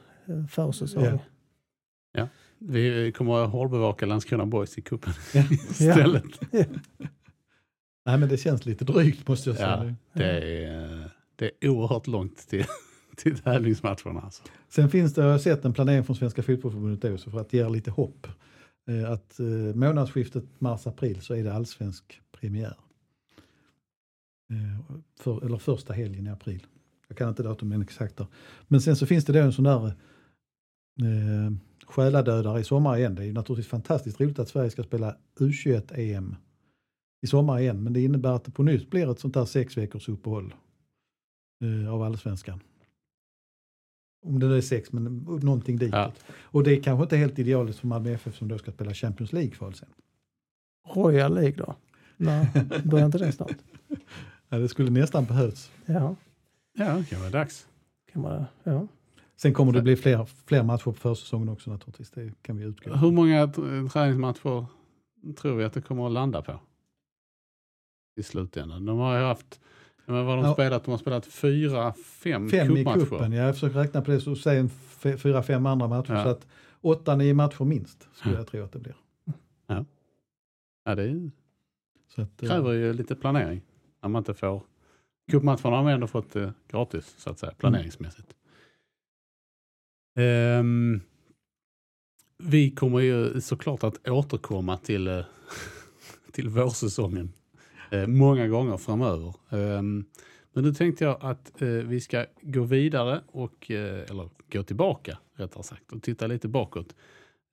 [0.50, 1.04] försäsong?
[1.04, 2.28] Ja.
[2.62, 5.44] Vi kommer att hårdbevaka Landskrona Boys i cupen Ja.
[5.52, 6.24] istället.
[8.06, 9.96] nej men det känns lite drygt måste jag säga.
[10.14, 12.66] Ja, det, är, det är oerhört långt till,
[13.18, 14.22] till tävlingsmatcherna.
[14.22, 14.44] Alltså.
[14.70, 17.70] Sen finns det, jag har sett en planering från Svenska Fotbollförbundet också för att ge
[17.70, 18.28] lite hopp.
[18.90, 22.76] Eh, att eh, månadsskiftet mars-april så är det allsvensk premiär.
[24.50, 26.68] Eh, för, eller första helgen i april.
[27.08, 28.28] Jag kan inte datumen exakt där.
[28.68, 31.52] Men sen så finns det då en sån där eh,
[31.86, 33.16] själadödare i sommar igen.
[33.16, 36.36] Det är ju naturligtvis fantastiskt roligt att Sverige ska spela U21-EM
[37.22, 37.84] i sommar igen.
[37.84, 40.54] Men det innebär att det på nytt blir ett sånt där sex veckors uppehåll
[41.64, 42.60] eh, av allsvenskan.
[44.22, 45.94] Om det nu är sex, men någonting ditåt.
[45.94, 46.34] Ja.
[46.42, 49.34] Och det är kanske inte helt idealiskt för Malmö FF som då ska spela Champions
[49.34, 49.90] League-kval sen.
[50.94, 51.76] Royal League då?
[52.18, 52.48] Nej,
[52.84, 53.56] börjar inte det snart?
[54.52, 55.72] Ja, det skulle nästan behövts.
[55.86, 56.16] Ja,
[56.74, 57.68] Ja, det kan vara dags.
[58.14, 58.88] kan man, ja.
[59.36, 62.12] Sen kommer det bli fler, fler matcher på försäsongen också naturligtvis.
[62.12, 63.48] Det kan vi utgå Hur många
[63.94, 64.66] träningsmatcher
[65.38, 66.60] tror vi att det kommer att landa på?
[68.20, 68.86] I slutändan.
[68.86, 69.60] De har ju haft,
[70.10, 70.54] ja, men vad har de Ja.
[70.54, 70.84] spelat?
[70.84, 73.32] De har spelat fyra, fem, Fem i cupen.
[73.32, 74.70] Ja, jag försöker räkna på det så säg en
[75.18, 76.14] fyra, fem andra matcher.
[76.14, 76.24] Ja.
[76.24, 76.48] Så att
[76.82, 78.40] åtta, nio matcher minst skulle Ja.
[78.40, 78.96] jag tro att det blir.
[80.86, 81.32] Ja, det är-
[82.16, 83.62] Så att, eh, kräver ju lite planering.
[84.02, 84.64] När man inte får...
[85.32, 88.34] Cupmatcherna har man ändå fått eh, gratis, så att säga, planeringsmässigt.
[90.16, 91.02] Ehm,
[92.38, 95.26] vi kommer ju såklart att återkomma till, eh,
[96.32, 97.34] till vårsäsongen
[97.92, 99.36] Eh, många gånger framöver.
[99.50, 100.06] Ehm,
[100.54, 105.18] men nu tänkte jag att eh, vi ska gå vidare, och, eh, eller gå tillbaka
[105.36, 106.96] rättare sagt, och titta lite bakåt.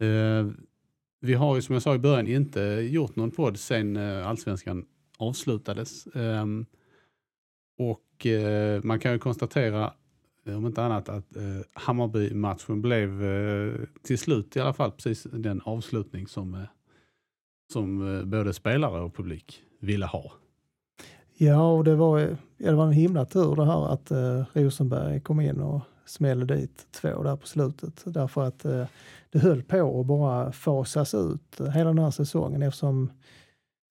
[0.00, 0.46] Eh,
[1.20, 4.86] vi har ju som jag sa i början inte gjort någon podd sen eh, allsvenskan
[5.18, 6.06] avslutades.
[6.06, 6.66] Ehm,
[7.78, 9.92] och eh, man kan ju konstatera,
[10.46, 15.60] om inte annat, att eh, Hammarby-matchen blev eh, till slut i alla fall precis den
[15.64, 16.60] avslutning som, eh,
[17.72, 20.32] som eh, både spelare och publik ville ha.
[21.36, 22.18] Ja, och det var,
[22.56, 26.56] ja, det var en himla tur det här att eh, Rosenberg kom in och smällde
[26.56, 28.02] dit två där på slutet.
[28.04, 28.86] Därför att eh,
[29.30, 33.10] det höll på att bara fasas ut hela den här säsongen eftersom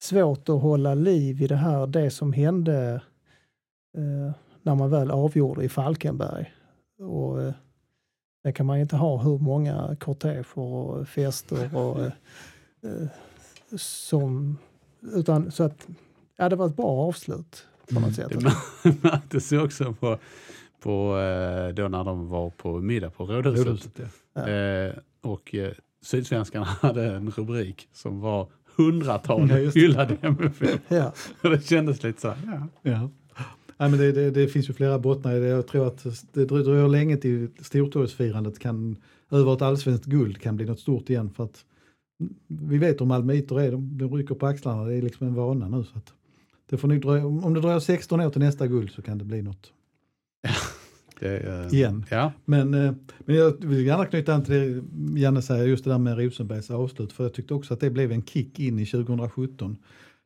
[0.04, 3.02] svårt att hålla liv i det här, det som hände
[3.98, 6.54] eh, när man väl avgjorde i Falkenberg.
[7.00, 7.54] Och, eh,
[8.44, 12.12] det kan man inte ha hur många korteger och fester och eh,
[12.84, 13.08] eh,
[13.78, 14.58] som,
[15.14, 15.88] utan så att
[16.38, 18.30] Ja, det var ett bra avslut på något sätt.
[18.84, 20.18] Det märktes ju också på,
[20.80, 23.66] på eh, då när de var på middag på Rådhuset.
[23.68, 24.02] Rådhuset,
[24.34, 24.48] ja.
[24.50, 30.80] Eh, och eh, Sydsvenskan hade en rubrik som var hundratal Ja, hyllade MFF.
[30.88, 31.14] Ja,
[31.44, 32.38] Och det kändes lite så här,
[32.82, 32.92] ja.
[32.92, 33.10] Ja.
[33.78, 35.48] Nej, men det, det, det finns ju flera bottnar i det.
[35.48, 38.98] Jag tror att det drö- dröjer länge till stortorgsfirandet kan,
[39.32, 41.30] över ett allsvenskt guld kan bli något stort igen.
[41.30, 41.66] För att
[42.48, 45.70] vi vet hur malmöiter är, de, de rycker på axlarna, det är liksom en vana
[45.70, 45.84] nu.
[45.84, 46.14] Så att
[46.70, 49.42] det får dröja, om det dröjer 16 år till nästa guld så kan det bli
[49.42, 49.72] något
[51.20, 52.06] Det, eh, igen.
[52.10, 54.54] Ja, Men, eh, men jag vill gärna knyta an till
[54.92, 57.90] det Janne säger, just det där med Rosenbergs avslut, för jag tyckte också att det
[57.90, 59.78] blev en kick in i 2017.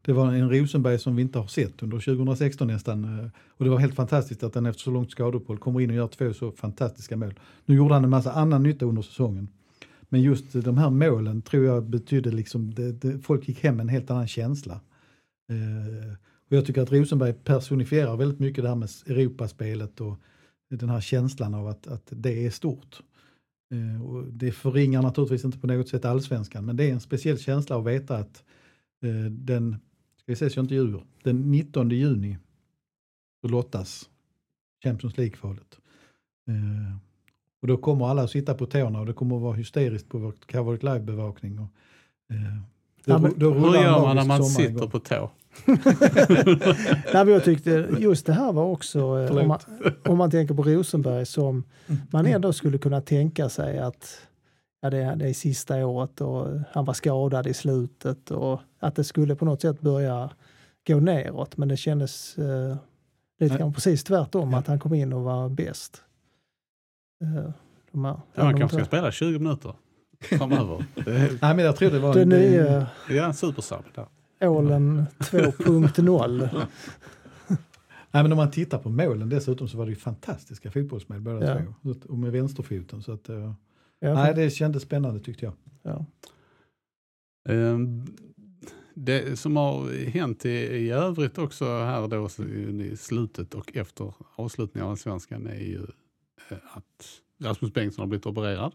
[0.02, 3.04] Det var en Rosenberg som vi inte har sett under 2016 nästan.
[3.20, 3.26] eh,
[3.58, 6.08] Och det var helt fantastiskt att han efter så långt skadeuppehåll kommer in och gör
[6.08, 7.34] två så fantastiska mål.
[7.66, 9.48] Nu gjorde han en massa annan nytta under säsongen.
[10.10, 13.84] Men just de här målen tror jag betydde liksom, det, det, folk gick hem med
[13.84, 14.82] en helt annan känsla.
[15.52, 16.14] Eh,
[16.50, 20.20] och jag tycker att Rosenberg personifierar väldigt mycket det här med Europaspelet och
[20.70, 23.02] den här känslan av att, att det är stort.
[23.74, 27.40] Eh, och det förringar naturligtvis inte på något sätt allsvenskan, men det är en speciell
[27.40, 28.44] känsla att veta att
[29.04, 29.76] eh, den,
[30.18, 32.38] ska vi ses jag inte ljuger, den 19 juni
[33.42, 34.10] så lottas
[34.84, 35.80] Champions League-kvalet.
[36.48, 37.09] Eh,
[37.62, 40.18] och då kommer alla att sitta på tårna och det kommer att vara hysteriskt på
[40.18, 41.60] vår Cavalic Live-bevakning.
[41.60, 41.68] Och,
[42.34, 42.40] eh,
[43.06, 44.90] då, Ja, men då hur gör man när man sitter igång.
[44.90, 45.30] på tå?
[47.14, 49.60] Nej, men jag tyckte just det här var också, eh, om man,
[50.08, 51.64] om man tänker på Rosenberg som
[52.12, 54.22] man ändå skulle kunna tänka sig att
[54.82, 59.04] ja, det, det är sista året och han var skadad i slutet och att det
[59.04, 60.30] skulle på något sätt börja
[60.88, 61.58] gå neråt.
[61.58, 62.76] Men det kändes eh,
[63.40, 64.58] lite grann precis tvärtom, Ja.
[64.58, 66.04] att han kom in och var bäst.
[67.22, 67.52] Eh,
[67.92, 69.74] de här, Ja, de kanske ska spela 20 minuter
[70.22, 70.86] framöver.
[71.42, 74.06] Nej, men jag tror det var Det en, nya ja, en supersub där.
[74.50, 76.50] Ålen 2.0.
[78.12, 81.46] Nej, men om man tittar på målen dessutom så var det ju fantastiska fotbollsmål båda
[81.60, 81.62] Ja.
[81.84, 81.96] två.
[82.10, 83.02] Och med vänsterfoten.
[83.04, 83.54] Så att, eh,
[84.00, 85.54] Ja, nej, det kändes spännande tyckte jag.
[85.84, 86.06] ja.
[87.50, 88.06] Ehm,
[88.94, 92.30] Det som har hänt i, i övrigt också här då
[92.84, 95.86] i slutet och efter avslutningen av Allsvenskan är ju
[96.52, 98.74] att Rasmus Bengtsson har blivit opererad.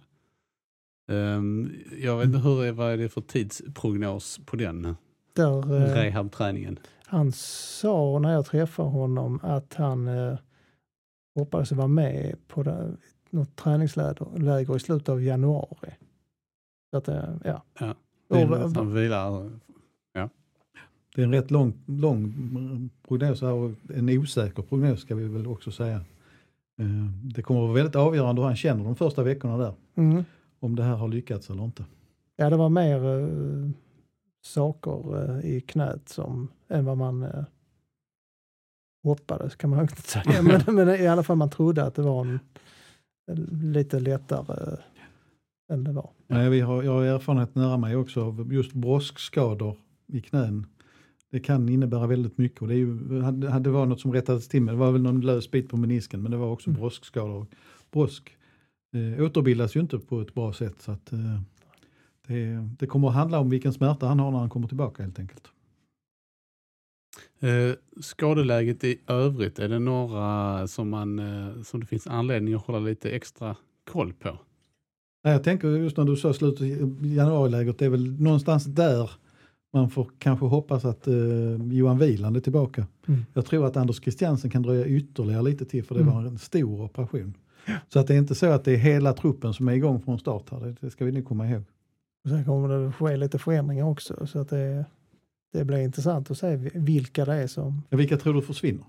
[1.09, 4.97] Ehm, Jag vet inte hur, är- vad är det för tidsprognos på den
[5.33, 6.79] Där, eh, rehabträningen?
[7.07, 10.39] Han sa när jag träffade honom att han eh,
[11.35, 12.97] hoppades vara med på det,
[13.31, 15.91] något träningsläger läger i slutet av januari.
[16.91, 17.63] Så att, eh, ja.
[17.79, 17.95] Ja.
[18.29, 19.51] Det är Han vilar.
[21.15, 25.47] Det är en rätt lång, lång prognos här och en osäker prognos ska vi väl
[25.47, 26.01] också säga.
[26.81, 26.87] Eh,
[27.35, 29.75] Det kommer att vara väldigt avgörande hur han känner de första veckorna där.
[29.95, 30.25] mm.
[30.61, 31.85] Om det här har lyckats eller inte.
[32.37, 33.71] ja, det var mer eh,
[34.45, 37.45] saker eh, i knät som, än vad man eh,
[39.05, 40.43] hoppades kan man inte säga.
[40.67, 42.41] men, men i alla fall man trodde att det var en,
[43.27, 44.79] en lite lättare eh,
[45.73, 46.11] än det var.
[46.27, 50.67] Nej, vi har, jag har erfarenhet nära mig också av just broskskador i knän.
[51.35, 52.94] Det kan innebära väldigt mycket och det, är ju,
[53.61, 56.23] det var något som rättades till med, det var väl någon lös bit på menisken
[56.23, 56.81] men det var också Mm.
[56.81, 57.47] broskskador.
[57.90, 58.37] Brosk
[58.92, 61.40] eh, återbildas ju inte på ett bra sätt så att eh,
[62.27, 65.18] det, det kommer att handla om vilken smärta han har när han kommer tillbaka helt
[65.18, 65.49] enkelt.
[67.40, 72.66] Eh, skadeläget i övrigt, är det några som, man, eh, som det finns anledning att
[72.66, 73.57] hålla lite extra
[73.90, 74.38] koll på?
[75.23, 76.66] Jag tänker just när du sa slutet
[77.01, 79.11] januariläget, det är väl någonstans där
[79.75, 81.15] man får kanske hoppas att eh,
[81.73, 82.87] Johan Wieland är tillbaka.
[83.09, 83.25] Mm.
[83.35, 86.15] Jag tror att Anders Christiansen kan dröja ytterligare lite till för det Mm.
[86.15, 87.35] var en stor operation.
[87.89, 90.19] Så att det är inte så att det är hela truppen som är igång från
[90.19, 91.63] start här, det, ska vi nog komma ihåg.
[92.25, 94.85] Och sen kommer det ske lite förändringar också så att det,
[95.53, 98.85] det blir intressant att se vilka det är som Ja, vilka tror du försvinner?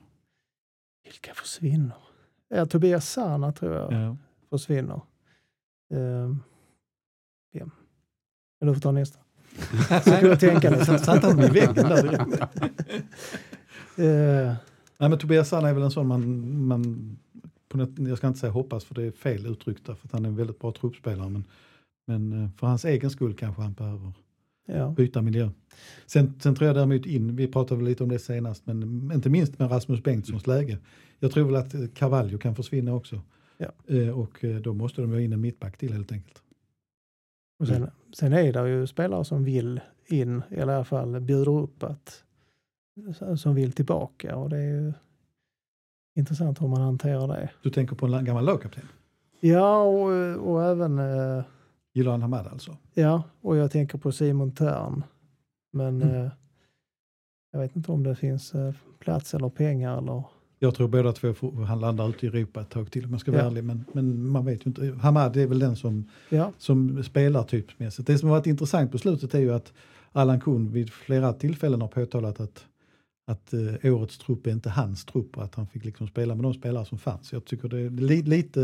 [1.04, 1.96] vilka försvinner.
[2.50, 4.18] Ja, Tobias Sana tror jag Ja.
[4.50, 5.02] försvinner.
[5.94, 6.44] Um,
[7.54, 7.72] vem?
[8.60, 9.20] Du får ta nästa.
[10.04, 11.00] Så kan jag tänka lite.
[11.00, 12.42] Satt han vid väggen där direkt?
[13.98, 14.56] Eh,
[14.98, 17.18] Nej, men Tobias Sanna är väl en sån man, man
[17.70, 20.12] på något, jag ska inte säga hoppas för det är fel uttryckt där, för att
[20.12, 21.30] han är en väldigt bra truppspelare.
[21.30, 21.44] Men,
[22.08, 24.12] men eh, för hans egen skull kanske han behöver
[24.66, 24.90] ja.
[24.90, 25.50] byta miljö.
[26.06, 29.60] Sen, sen tror jag däremot in, vi pratade lite om det senast, men inte minst
[29.60, 30.78] med Rasmus Bengtssons läge.
[31.20, 33.22] Jag tror väl att Carvalho kan försvinna också.
[33.58, 33.72] Ja.
[33.88, 36.42] Eh, och då måste de ha in en mittback till helt enkelt.
[37.60, 41.84] Och sen, sen är det ju spelare som vill in, i alla fall bjuder upp
[41.84, 42.24] att
[43.38, 44.94] som vill tillbaka och det är ju
[46.16, 47.50] intressant hur man hanterar det.
[47.62, 48.88] Du tänker på en gammal lagkapten?
[49.40, 50.10] Ja, och,
[50.52, 51.44] och även eh,
[51.94, 52.78] Jilan Hamad alltså?
[52.94, 55.04] Ja, och jag tänker på Simon Tern.
[55.74, 56.26] Men Mm.
[56.26, 56.32] eh,
[57.52, 60.24] jag vet inte om det finns eh, plats eller pengar eller...
[60.60, 63.32] Jag tror båda två han landar ute i Europa ett tag till om jag ska
[63.32, 63.48] vara Ja.
[63.48, 63.64] ärlig.
[63.64, 64.96] Men, men man vet ju inte.
[65.02, 68.08] Hamad är väl den som, Ja, som spelar typsmässigt.
[68.08, 69.74] Det som har varit intressant på slutet är ju att
[70.12, 72.66] Allan Kuhn vid flera tillfällen har påtalat att
[73.28, 76.44] att eh, årets trupp är inte hans trupp och att han fick liksom spela med
[76.44, 77.34] de spelare som fanns.
[77.34, 78.60] Jag tycker det är li, lite,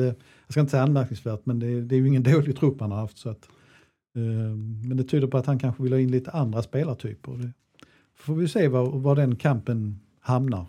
[0.46, 2.98] jag ska inte säga anmärkningsvärt, men det, det är ju ingen dålig trupp han har
[3.00, 3.18] haft.
[3.18, 3.50] Så att,
[4.16, 4.22] eh,
[4.88, 7.32] men det tyder på att han kanske vill ha in lite andra spelartyper.
[7.32, 7.52] Det
[8.16, 10.66] får vi se var, var den kampen hamnar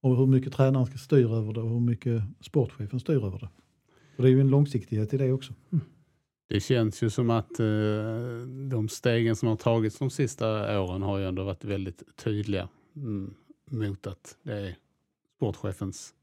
[0.00, 3.48] och hur mycket tränaren ska styra över det och hur mycket sportchefen styr över det.
[4.16, 5.52] För det är ju en långsiktighet i det också.
[6.48, 7.66] Det känns ju som att eh,
[8.70, 13.34] de stegen som har tagits de sista åren har ju ändå varit väldigt tydliga mm,
[13.70, 14.76] mot att det är
[15.36, 16.14] sportchefens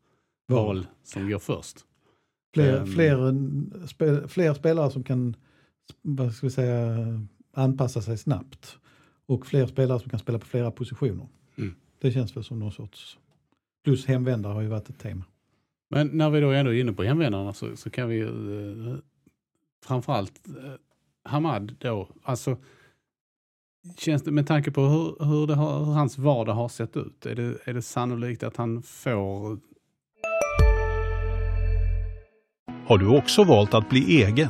[0.48, 1.78] val som går först.
[2.54, 2.88] Fler, Ehm.
[2.88, 5.36] fler, spe, fler spelare som kan
[6.02, 6.98] vad ska vi säga,
[7.54, 8.78] anpassa sig snabbt
[9.26, 11.28] och fler spelare som kan spela på flera positioner.
[11.56, 11.76] Mm.
[12.00, 13.18] Det känns väl som någon sorts...
[13.88, 15.24] Plus hemvändare har ju varit ett tema.
[15.90, 18.26] Men när vi då ändå är inne på hemvändarna så, så kan vi ju
[18.92, 18.98] eh,
[19.86, 20.74] framförallt eh,
[21.24, 22.58] Hamad då, alltså
[23.98, 27.26] känns det med tanke på hur, hur, det har, hur hans vardag har sett ut,
[27.26, 29.60] är det, är det sannolikt att han får
[32.88, 34.50] Har du också valt att bli egen?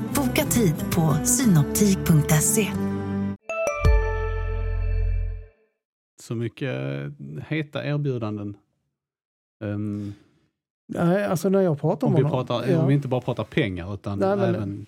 [0.31, 2.67] Boka tid på synoptik.se.
[6.21, 8.57] så mycket eh, heta erbjudanden?
[9.63, 10.13] Ehm,
[10.87, 13.21] Nej, alltså när jag pratar om om, vi honom, pratar, ja, om vi inte bara
[13.21, 14.85] pratar pengar utan Nej, men- även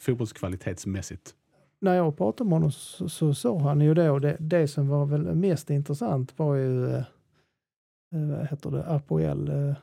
[0.00, 1.34] fotbollskvalitetsmässigt.
[1.80, 5.06] när jag pratade med honom så, så sa han ju då, det, det som var
[5.06, 6.96] väl mest intressant var ju, eh,
[8.14, 9.74] eh, vad heter det, Apoel eh,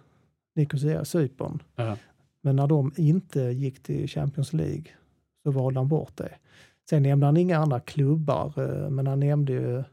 [0.55, 1.63] Nicosia, Cypern.
[1.75, 1.97] Ja.
[2.41, 4.85] Men när de inte gick till Champions League
[5.43, 6.31] så valde han bort det.
[6.89, 9.83] Sen nämnde han inga andra klubbar, eh, men han nämnde ju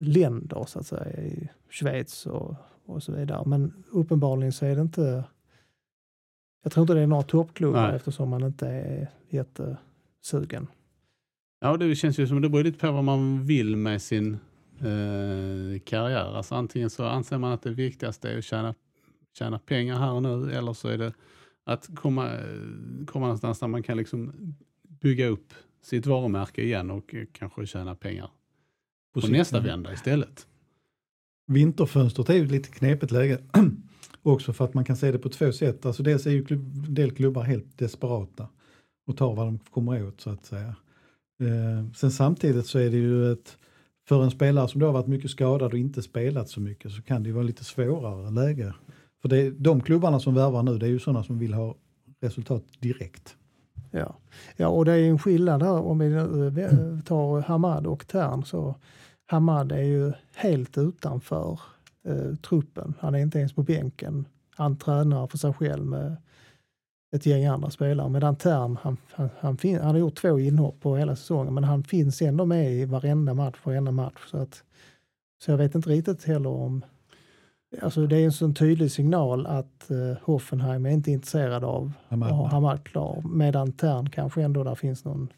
[0.00, 2.54] länder så att säga, i Schweiz och,
[2.86, 3.42] och så vidare.
[3.46, 5.24] Men uppenbarligen så är det inte,
[6.62, 7.96] jag tror inte det är några toppklubbar Nej.
[7.96, 10.66] eftersom han inte är jättesugen.
[11.60, 14.32] Ja, det känns ju som det beror lite på vad man vill med sin
[14.78, 16.36] eh, karriär.
[16.36, 18.74] Alltså antingen så anser man att det viktigaste är att tjäna,
[19.38, 21.12] tjäna pengar här och nu eller så är det
[21.64, 22.38] att komma,
[23.06, 24.32] komma någonstans där man kan liksom
[25.00, 28.30] bygga upp sitt varumärke igen och kanske tjäna pengar
[29.14, 30.46] på sikt, nästa vända istället.
[31.46, 33.38] Vinterfönstret är ju ett lite knepigt läge.
[34.22, 35.86] Också för att man kan se det på två sätt.
[35.86, 38.48] Alltså dels är ju klubb, del klubbar helt desperata
[39.06, 40.74] och tar vad de kommer åt så att säga.
[41.40, 43.58] Eh, sen samtidigt så är det ju ett,
[44.08, 47.02] för en spelare som då har varit mycket skadad och inte spelat så mycket så
[47.02, 48.74] kan det ju vara lite svårare läge.
[49.22, 51.74] För det, de klubbarna som värvar nu det är ju sådana som vill ha
[52.20, 53.36] resultat direkt.
[53.90, 54.14] Ja.
[54.56, 58.06] ja, och det är en skillnad här om vi nu, eh, eh, tar Hamad och
[58.06, 58.44] Tern.
[58.44, 58.74] Så
[59.26, 61.60] Hamad är ju helt utanför
[62.04, 62.94] eh, truppen.
[63.00, 64.24] Han är inte ens på bänken.
[64.56, 66.16] Han tränar för sig själv med
[67.16, 68.08] ett gäng andra spelare.
[68.08, 71.64] Medan Tern, han, han, han, fin- han har gjort två inhopp på hela säsongen men
[71.64, 74.20] han finns ändå med i varenda match, varenda match.
[74.30, 74.64] Så, att,
[75.44, 76.84] så jag vet inte riktigt heller om...
[77.80, 82.28] Alltså det är en sån tydlig signal att eh, Hoffenheim är inte intresserad av Hamad.
[82.28, 83.22] att ha Hamad klar.
[83.32, 85.28] Medan Tern kanske ändå där finns någon...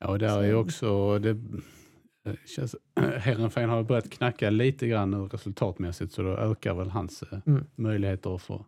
[0.00, 2.76] Ja, och där är ju också, det eh, känns,
[3.18, 7.64] Herrenfein har börjat knacka lite grann nu resultatmässigt så då ökar väl hans eh, Mm.
[7.76, 8.64] möjligheter att få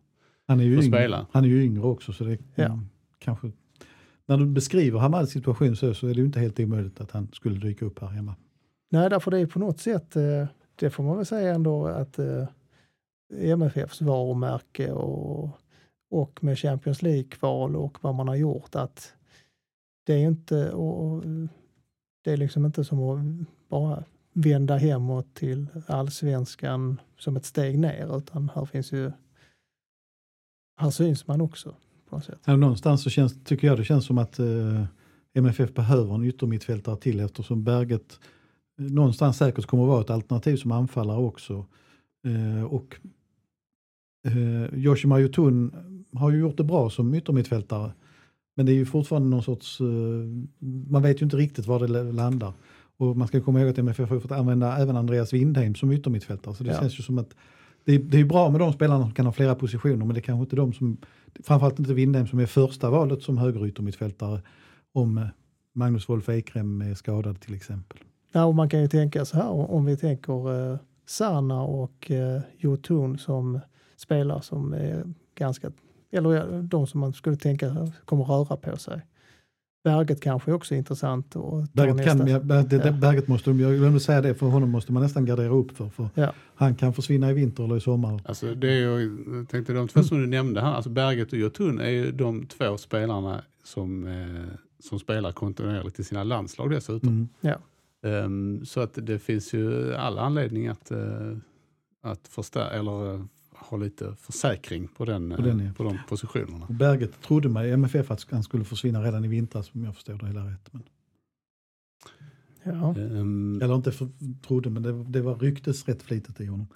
[0.47, 1.25] Han är ju, Får yngre, spela.
[1.31, 2.65] han är ju yngre också så det Ja.
[2.65, 3.51] mm, kanske...
[4.27, 7.27] När du beskriver Hamads situation så, så är det ju inte helt omöjligt att han
[7.33, 8.35] skulle dyka upp här hemma.
[8.91, 12.19] Nej, därför det är på något sätt, eh, det får man väl säga ändå att
[13.33, 15.49] MFFs varumärke och,
[16.09, 19.13] och med Champions League-kval och vad man har gjort att
[20.05, 21.23] det är inte, och,
[22.23, 28.17] det är liksom inte som att bara vända hemåt till allsvenskan som ett steg ner
[28.17, 29.11] utan här finns ju,
[30.77, 31.75] här syns man också
[32.09, 32.39] på något sätt.
[32.45, 34.85] Ja, någonstans så känns, tycker jag det känns som att eh,
[35.33, 38.19] MFF behöver en yttermittfältare till eftersom Berget
[38.77, 41.65] någonstans säkert kommer att vara ett alternativ som anfallare också.
[42.25, 42.95] Eh, och
[44.27, 45.75] eh, Yoshima Yotun
[46.13, 47.91] har ju gjort det bra som yttermittfältare.
[48.55, 49.87] Men det är ju fortfarande någon sorts, eh,
[50.89, 52.53] man vet ju inte riktigt var det landar.
[52.97, 56.55] Och man ska komma ihåg att MFF har fått använda även Andreas Windheim som yttermittfältare.
[56.55, 56.79] Så det Ja.
[56.79, 57.35] känns ju som att
[57.83, 60.19] det är, det är bra med de spelarna som kan ha flera positioner men det
[60.19, 60.97] är kanske inte de som,
[61.43, 64.41] framförallt inte Windheim som är första valet som högeryttermittfältare
[64.93, 65.23] om eh,
[65.73, 67.97] Magnus Wolf Ekrem är skadad till exempel.
[68.31, 70.73] Ja, och man kan ju tänka så här om vi tänker
[71.05, 73.59] Sana och eh, Jotun som
[73.97, 75.03] spelar som är
[75.35, 75.71] ganska,
[76.11, 79.01] eller de som man skulle tänka kommer röra på sig.
[79.83, 81.31] Berget kanske också är intressant.
[81.31, 82.91] ta Berget, kan, nästa- ja, Berget, det- Ja.
[82.91, 85.89] Berget måste, de- jag glömde säga det, för honom måste man nästan gardera upp för.
[85.89, 86.33] för Ja.
[86.55, 88.21] Han kan försvinna i vinter eller i sommar.
[88.25, 91.39] Alltså det är ju, jag tänkte de två som du nämnde här, alltså Berget och
[91.39, 94.43] Jotun är ju de två spelarna som, eh,
[94.79, 97.09] som spelar kontinuerligt i sina landslag dessutom.
[97.09, 97.27] Mm.
[97.41, 97.55] Ja.
[98.05, 101.37] Ehm, så att det finns ju all anledning att, uh,
[102.01, 105.73] att förstärka, eller eh, ha lite försäkring på, den, På den, eh, ja.
[105.73, 106.65] på de positionerna.
[106.65, 109.95] Och Berget trodde mig i MFF att han skulle försvinna redan i vintras om jag
[109.95, 110.69] förstår det hela rätt.
[110.71, 110.83] Men,
[112.67, 112.95] Ja.
[112.97, 114.09] Ehm, eller inte för,
[114.41, 116.67] trodde, men det, det var ryktes rätt flitigt i honom.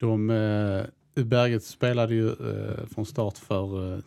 [0.00, 4.00] De, eh, Berget spelade ju eh, från start för eh,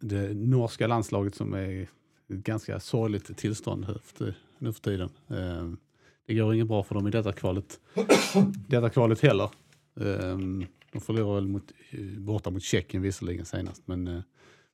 [0.00, 1.88] det norska landslaget som är ett
[2.28, 5.10] ganska sorgligt tillstånd efter, nu för tiden.
[5.28, 5.70] Eh,
[6.26, 7.80] det går inget bra för dem i detta kvalet,
[8.68, 9.50] detta kvalet heller.
[10.00, 10.38] Eh,
[10.92, 11.72] de förlorade väl mot,
[12.18, 14.20] borta mot Tjeckien visserligen senast, men, eh,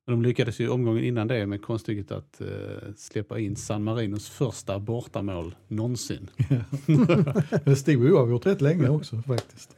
[0.06, 2.48] men de lyckades ju omgången innan det med konststycket att eh,
[2.96, 6.30] släppa in San Marinos första bortamål någonsin.
[7.64, 9.76] det stod oavgjort rätt länge också faktiskt.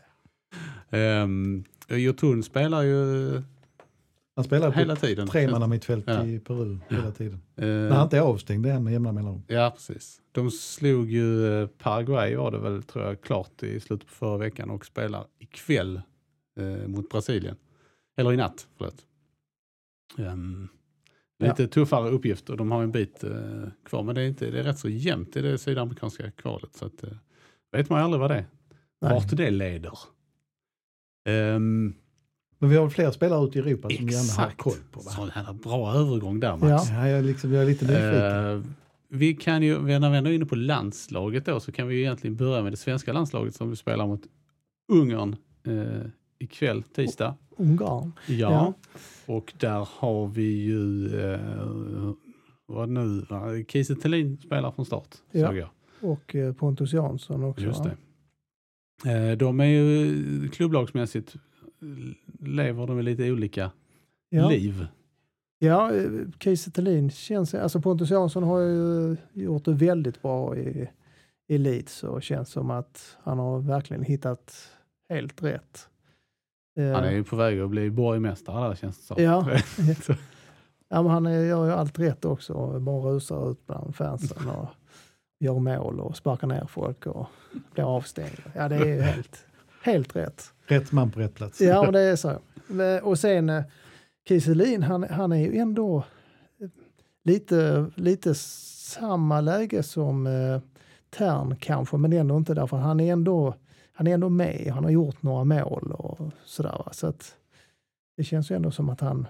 [0.90, 3.42] Um, Jotun spelar ju
[4.36, 5.26] Han spelar på hela tiden.
[5.28, 6.26] tre mittfält Ja.
[6.26, 7.40] i Peru hela tiden.
[7.56, 9.42] Eh, När han inte är avstängd, det är med jämna mellanrum.
[9.48, 10.20] Ja, precis.
[10.32, 14.38] De slog ju eh, Paraguay var det väl, tror jag, klart i slutet på förra
[14.38, 16.00] veckan och spelar ikväll
[16.60, 17.56] eh, mot Brasilien.
[18.16, 19.06] Eller i natt, förlåt.
[20.18, 20.68] Um,
[21.38, 24.58] lite tuffare uppgift och de har en bit eh, kvar, men det är, inte, det
[24.60, 26.76] är rätt så jämnt i det sydamerikanska kvalet.
[26.76, 27.10] Så att, eh,
[27.72, 28.46] vet man aldrig vad det är.
[29.00, 29.98] Vart det leder.
[31.28, 31.94] Ehm,
[32.58, 34.56] Men vi har fler spelare ute i Europa som gärna har exakt.
[34.58, 35.00] koll på.
[35.00, 35.10] Va?
[35.10, 36.88] Sån här bra övergång där, Max.
[36.90, 36.94] Ja.
[36.94, 38.56] Ja, jag, liksom, jag är lite nyfiken.
[38.56, 38.62] Eh,
[39.08, 42.00] vi kan ju, när vi ändå är inne på landslaget då, så kan vi ju
[42.00, 44.22] egentligen börja med det svenska landslaget som vi spelar mot
[44.92, 45.36] Ungern
[45.66, 46.06] eh,
[46.38, 47.34] ikväll, tisdag.
[47.56, 48.12] Ungarn.
[48.26, 48.34] Ja.
[48.36, 48.74] Ja.
[49.26, 52.12] Och där har vi ju, eh,
[52.66, 53.24] vad nu?
[53.68, 55.46] Kiese Thelin spelar från start, Ja.
[55.46, 55.68] såg jag.
[56.00, 57.64] Och Pontus Jansson också.
[57.64, 57.96] Just det.
[59.12, 63.70] Eh, de är ju klubplagsmässigt, eh, lever de lite olika
[64.28, 64.48] Ja.
[64.48, 64.86] liv.
[65.58, 70.88] Ja, eh, Kiese Thelin känns, alltså Pontus Jansson har ju gjort det väldigt bra i,
[71.48, 74.68] i Leeds och känns som att han har verkligen hittat
[75.08, 75.88] helt rätt.
[76.78, 79.22] Eh, Han är ju på väg att bli borgmästare där känns det som.
[79.22, 79.50] Ja.
[80.88, 84.68] ja, men han är, gör ju allt rätt också, bara rusar ut bland fansen och
[85.40, 87.26] gör mål och sparkar ner folk och
[87.74, 88.40] blir avstängd.
[88.54, 89.46] Ja, det är ju helt,
[89.84, 90.52] helt rätt.
[90.66, 91.60] Rätt man på rätt plats.
[91.60, 92.38] Ja, men det är så.
[93.02, 93.62] Och sen eh,
[94.28, 96.04] Kiselin, han, han är ju ändå
[96.60, 96.68] eh,
[97.24, 100.60] lite, lite samma läge som eh,
[101.10, 103.54] Tern kanske, men ändå inte därför han är ändå,
[103.92, 104.70] han är ändå med.
[104.74, 106.78] Han har gjort några mål och sådär.
[106.78, 106.88] Va?
[106.92, 107.34] Så att
[108.16, 109.26] det känns ju ändå som att han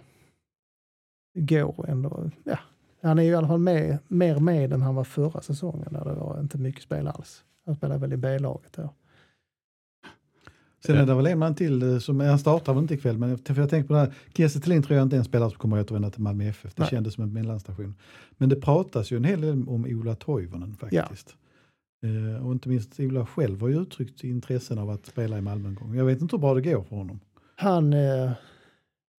[1.35, 2.59] går ändå, ja.
[3.03, 6.05] Han är ju i alla fall med, mer med än han var förra säsongen där
[6.05, 7.45] det var inte mycket spel alls.
[7.67, 8.91] Han spelade väl i B-laget då.
[10.87, 13.39] Sen är det väl en man till, eh, som, han startar väl inte ikväll, men
[13.39, 15.59] för jag tänker på det här, Kiese Thelin tror jag inte är en spelare som
[15.59, 16.75] kommer att återvända till Malmö FF.
[16.75, 16.91] Det Nej.
[16.91, 17.95] kändes som en mellanstation.
[18.37, 21.37] Men det pratas ju en hel del om Ola Toivonen faktiskt.
[22.05, 25.69] Eh, och inte minst Ola själv har ju uttryckt intressen av att spela i Malmö
[25.69, 25.95] en gång.
[25.95, 27.21] Jag vet inte hur bra det går för honom.
[27.57, 28.31] Han, eh,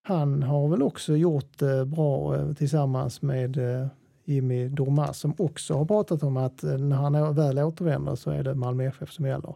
[0.03, 3.87] han har väl också gjort det bra eh, tillsammans med eh,
[4.25, 8.43] Jimmy Dormas som också har pratat om att eh, när han väl återvänder så är
[8.43, 9.55] det Malmö FF som gäller.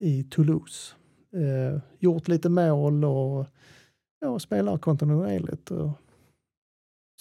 [0.00, 0.94] Eh, I Toulouse.
[1.32, 3.46] Eh, gjort lite mål och
[4.20, 5.70] ja, spelar kontinuerligt.
[5.70, 5.90] Och,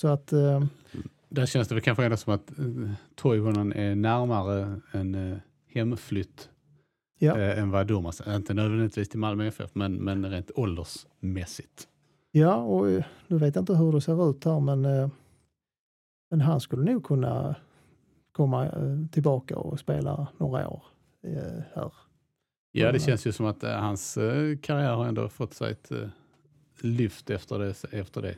[0.01, 0.65] så att eh,
[1.30, 6.49] Där känns det väl kanske ändå som att uh, Toivonen är närmare en uh, hemflytt
[7.19, 8.36] ja, eh, än vad Durmaz är.
[8.36, 11.88] Inte nödvändigtvis till Malmö FF, men, men rent åldersmässigt.
[12.32, 15.09] ja, och eh, nu vet jag inte hur det ser ut här men, eh,
[16.30, 17.55] men han skulle nog kunna
[18.32, 20.84] komma eh, tillbaka och spela några år
[21.23, 21.93] eh, här.
[22.78, 23.05] Ja, det Ja.
[23.05, 26.07] känns ju som att uh, hans uh, karriär har ändå fått sig ett uh,
[26.82, 28.36] lyft efter det, efter det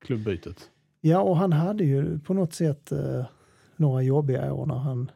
[0.00, 0.70] klubbytet.
[1.00, 3.24] Ja, och han hade ju på något sätt eh,
[3.76, 5.10] några jobbiga år när han,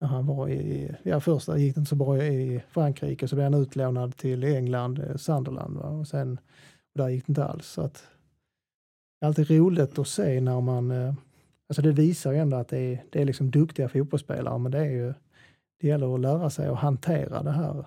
[0.00, 3.52] när han var i, ja först gick det inte så bra i Frankrike så blev
[3.52, 5.88] han utlånad till England, eh, Sunderland va?
[5.88, 6.38] och sen
[6.94, 7.66] och där gick det inte alls.
[7.66, 8.04] Så att,
[9.20, 11.14] det är alltid roligt att se när man, eh,
[11.68, 14.78] alltså det visar ju ändå att det är, det är liksom duktiga fotbollsspelare men det
[14.78, 15.14] är ju,
[15.80, 17.84] det gäller att lära sig att hantera det här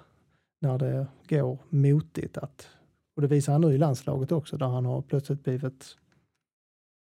[0.61, 2.37] när det går motigt.
[2.37, 2.67] Att,
[3.15, 5.97] och det visar han nu i landslaget också där han har plötsligt blivit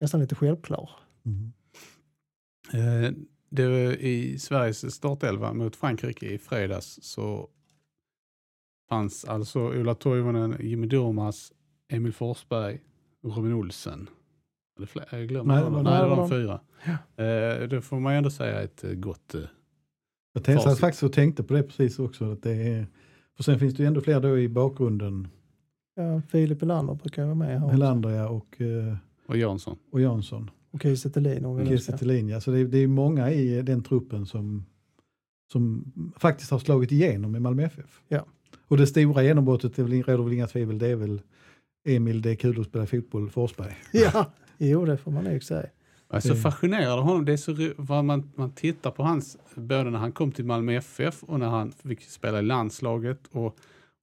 [0.02, 0.90] nästan lite självklar.
[1.26, 1.52] Mm.
[2.74, 3.12] Eh,
[3.50, 7.50] det, I Sveriges startelva mot Frankrike i fredags så
[8.90, 11.52] fanns alltså Ola Toivonen, Jimmy Durmaz,
[11.88, 12.82] Emil Forsberg
[13.24, 14.10] och Robin Olsen.
[14.78, 16.60] Eller fler, jag glömmer Nej, det var- Nej, det det var var de fyra.
[17.16, 19.36] Eh, det får man ju ändå säga ett eh, gott...
[20.34, 22.32] Jag tänkte faktiskt och tänkte på det precis också.
[22.32, 22.88] Att det är,
[23.38, 25.28] för sen finns det ju ändå fler då i bakgrunden.
[25.96, 27.70] Ja, Filip Helander brukar vara med här.
[27.70, 28.96] Helander ja, och, eh,
[29.28, 29.78] och Jansson.
[29.92, 30.50] och Jansson.
[30.72, 31.66] Och Kiese Thelin.
[31.68, 32.42] Kiese Thelin, ja.
[32.42, 34.66] Så det, är- det är många i den truppen som,
[35.52, 38.02] som faktiskt har slagit igenom i Malmö FF.
[38.08, 38.26] Ja.
[38.68, 41.22] Och det stora genombrottet, det råder väl inga tvivel, det är väl
[41.88, 43.74] Emil, det är kul att spela fotboll, Forsberg.
[43.94, 45.66] Ja, jo det får man nog säga.
[46.10, 47.26] Jag är så Det- fascinerad av honom.
[47.26, 50.74] Det är så, vad man, man tittar på hans, både när han kom till Malmö
[50.74, 53.58] FF och när han fick spela i landslaget och,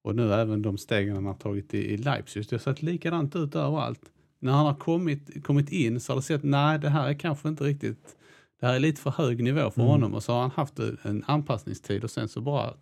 [0.04, 2.42] och nu även de stegen han har tagit i, i Leipzig.
[2.48, 4.00] Det har sett likadant ut överallt.
[4.38, 7.48] När han har kommit, kommit in så har det sett, nej det här är kanske
[7.48, 8.16] inte riktigt,
[8.60, 9.90] det här är lite för hög nivå för Mm.
[9.90, 12.74] honom och så har han haft en anpassningstid och sen så bara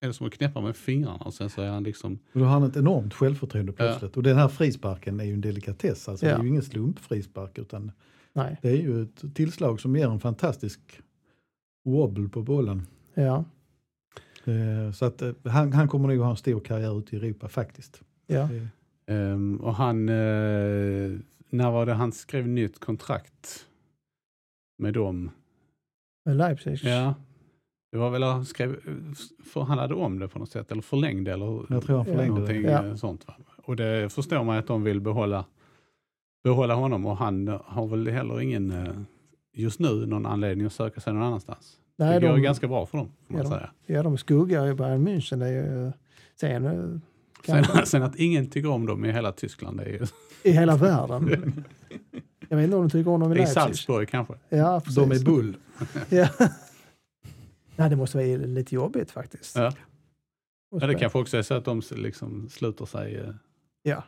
[0.00, 2.44] är det som att knäppa med fingrarna och sen så är han liksom, Och då
[2.46, 4.16] har han ett enormt självförtroende plötsligt.
[4.16, 6.08] Och den här frisparken är ju en delikatess.
[6.08, 6.38] Alltså Det Ja.
[6.38, 7.92] är ju ingen slumpfrispark utan
[8.34, 10.80] Nej, det är ju ett tillslag som ger en fantastisk
[11.84, 12.86] wobble på bollen.
[13.14, 13.44] ja,
[14.44, 17.48] Eh, Så att eh, han, han kommer nog ha en stor karriär ute i Europa
[17.48, 18.02] faktiskt.
[18.26, 18.48] ja.
[19.06, 21.18] Ehm, och han, eh,
[21.50, 23.66] när var det han skrev nytt kontrakt
[24.78, 25.30] med dem?
[26.24, 26.78] Med Leipzig.
[26.82, 27.14] Ja.
[27.92, 28.76] Det var väl han skrev,
[29.44, 32.70] förhandlade om det på något sätt eller förlängde eller Jag tror han förlängde någonting det.
[32.70, 32.96] Ja.
[32.96, 33.26] sånt.
[33.28, 33.34] Va?
[33.56, 35.44] Och det förstår man att de vill behålla,
[36.42, 38.92] behålla honom och han har väl heller ingen, eh,
[39.52, 41.78] just nu, någon anledning att söka sig någon annanstans.
[41.96, 43.70] Nej, det går de, ganska bra för dem, får man Ja, de- säga.
[43.86, 45.38] ja, de skuggar ju Bayern München.
[45.38, 45.92] Det är ju,
[46.40, 46.98] sen eh,
[47.46, 50.06] Sen, sen att ingen tycker om dem i hela Tyskland, det är ju
[50.42, 51.64] i hela världen.
[52.48, 53.54] Jag vet inte om de tycker om dem i i Leipzig.
[53.54, 54.34] Salzburg kanske.
[54.48, 54.94] Ja, precis.
[54.96, 55.56] De är bull.
[56.08, 56.28] Ja.
[57.76, 59.56] Nej, det måste vara lite jobbigt faktiskt.
[59.56, 59.72] Ja.
[60.80, 63.34] Ja, det kanske också är så att de liksom sluter sig, eh,
[63.82, 64.04] Ja.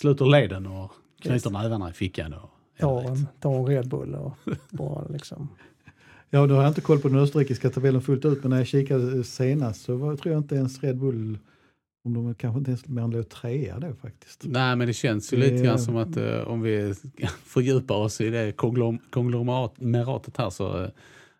[0.00, 0.92] sluter leden och.
[1.22, 2.32] Knyter nävarna i fickan.
[2.34, 2.50] Och,
[2.80, 4.32] Ta en, ta en Red Bull och
[4.70, 5.48] bara liksom.
[6.30, 8.66] Ja, nu har jag inte koll på den österrikiska tabellen fullt ut, men när jag
[8.66, 11.38] kikade senast så var, tror jag inte ens Red Bull,
[12.04, 14.40] om de kanske inte ens mer än låg trea då faktiskt.
[14.44, 16.94] Nej, men det känns ju Det- lite grann som att eh, om vi
[17.44, 20.88] fördjupar oss i det konglom- konglomeratet här så eh,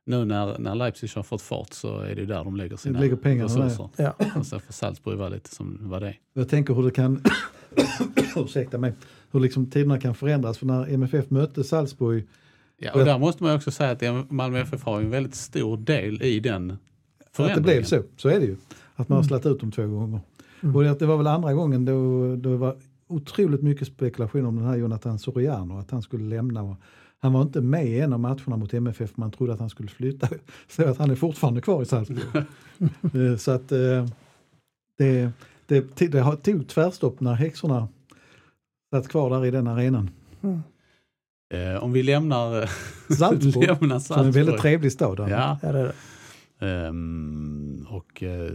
[0.07, 3.01] nu när, när Leipzig har fått fart så är det ju där de lägger sina
[3.01, 3.89] lägger pengarna resurser.
[3.97, 4.14] Ja.
[4.37, 6.18] Och sen får Salzburg vara lite som vad det är.
[6.35, 7.22] Jag tänker hur det kan,
[8.37, 8.93] ursäkta mig,
[9.33, 10.59] hur liksom tiderna kan förändras.
[10.59, 12.26] För när MFF mötte Salzburg,
[12.85, 15.76] Ja, och där måste man också säga att Malmö FF har ju en väldigt stor
[15.76, 17.62] del i den för att det förändringen.
[17.62, 18.57] blev så, så är det ju.
[18.95, 20.20] Att man har slagit ut dem två gånger.
[20.62, 20.76] Mm.
[20.76, 21.93] Och det, det var väl andra gången då,
[22.37, 22.76] då det var
[23.07, 26.76] otroligt mycket spekulation om den här Jonathan Soriano, att han skulle lämna.
[27.18, 29.89] Han var inte med i en av matcherna mot MFF, man trodde att han skulle
[29.89, 30.28] flytta.
[30.68, 32.22] Så att han är fortfarande kvar i Salzburg.
[33.14, 34.07] Eh, så att eh,
[34.99, 35.30] det,
[35.66, 37.89] det, det har- tog tvärstopp när häxorna
[38.93, 40.11] satt kvar där i den arenan.
[41.55, 42.70] Eh, om vi lämnar,
[43.14, 44.61] Salzburg, lämnar som är en väldigt Salzburg.
[44.61, 45.18] trevlig stad.
[45.18, 45.95] Ja, Ja, det det.
[46.66, 48.53] Ehm, och eh,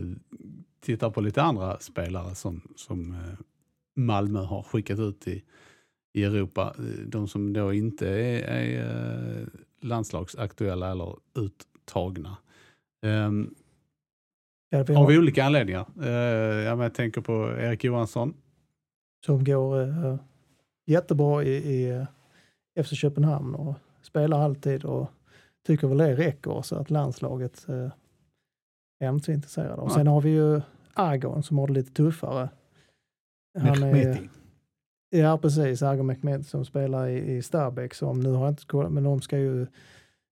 [0.86, 3.18] tittar på lite andra spelare som, som eh,
[3.96, 5.44] Malmö har skickat ut i,
[6.14, 6.76] i Europa.
[6.78, 9.48] Eh, De som då inte är, är eh,
[9.82, 12.38] landslagsaktuella eller uttagna.
[14.88, 15.86] Vi av olika anledningar.
[16.02, 16.08] Uh,
[16.84, 18.34] jag tänker på Erik Johansson.
[19.28, 20.16] Som går eh,
[20.86, 25.12] jättebra i, i eh, FC Köpenhamn och spelar alltid och
[25.66, 27.92] tycker väl det räcker så att landslaget eh,
[29.00, 29.82] är inte så intresserade.
[29.82, 30.62] Och sen har vi ju
[30.94, 32.50] Argon som har det lite tuffare.
[33.60, 34.30] Han är, Mehmeti.
[35.10, 38.92] ja precis, Argon Mehmet som spelar i, i Stabæk som nu har jag inte kollat,
[38.92, 39.68] men de ska ju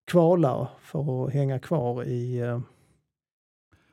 [0.07, 2.59] kvala för att hänga kvar i eh,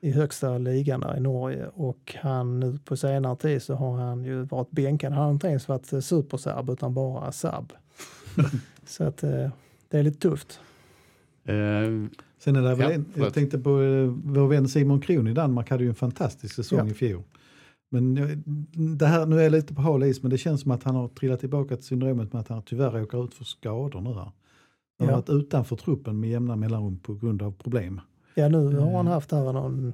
[0.04, 4.24] i högsta ligan där i Norge och han nu på senare tid så har han
[4.24, 5.12] ju varit bänkad.
[5.12, 7.72] Han har inte ens varit eh, superserb utan bara serb.
[8.86, 9.50] så att eh,
[9.88, 10.60] det är lite tufft.
[11.44, 11.54] Eh,
[12.38, 13.26] Sen är det väl Ja, en, förlåt.
[13.26, 13.70] jag tänkte på
[14.24, 16.86] vår vän Simon Kron i Danmark hade ju en fantastisk säsong Ja.
[16.86, 17.22] i fjol.
[17.90, 18.14] Men
[18.98, 20.94] det här, nu är jag lite på hal is, men det känns som att han
[20.94, 24.16] har trillat tillbaka till syndromet med att han tyvärr råkar ut för skador nu här.
[24.18, 24.32] Han
[24.98, 25.16] har Ja.
[25.16, 28.00] varit utanför truppen med jämna mellanrum på grund av problem.
[28.34, 29.06] Ja nu har han Mm.
[29.06, 29.92] haft här någon,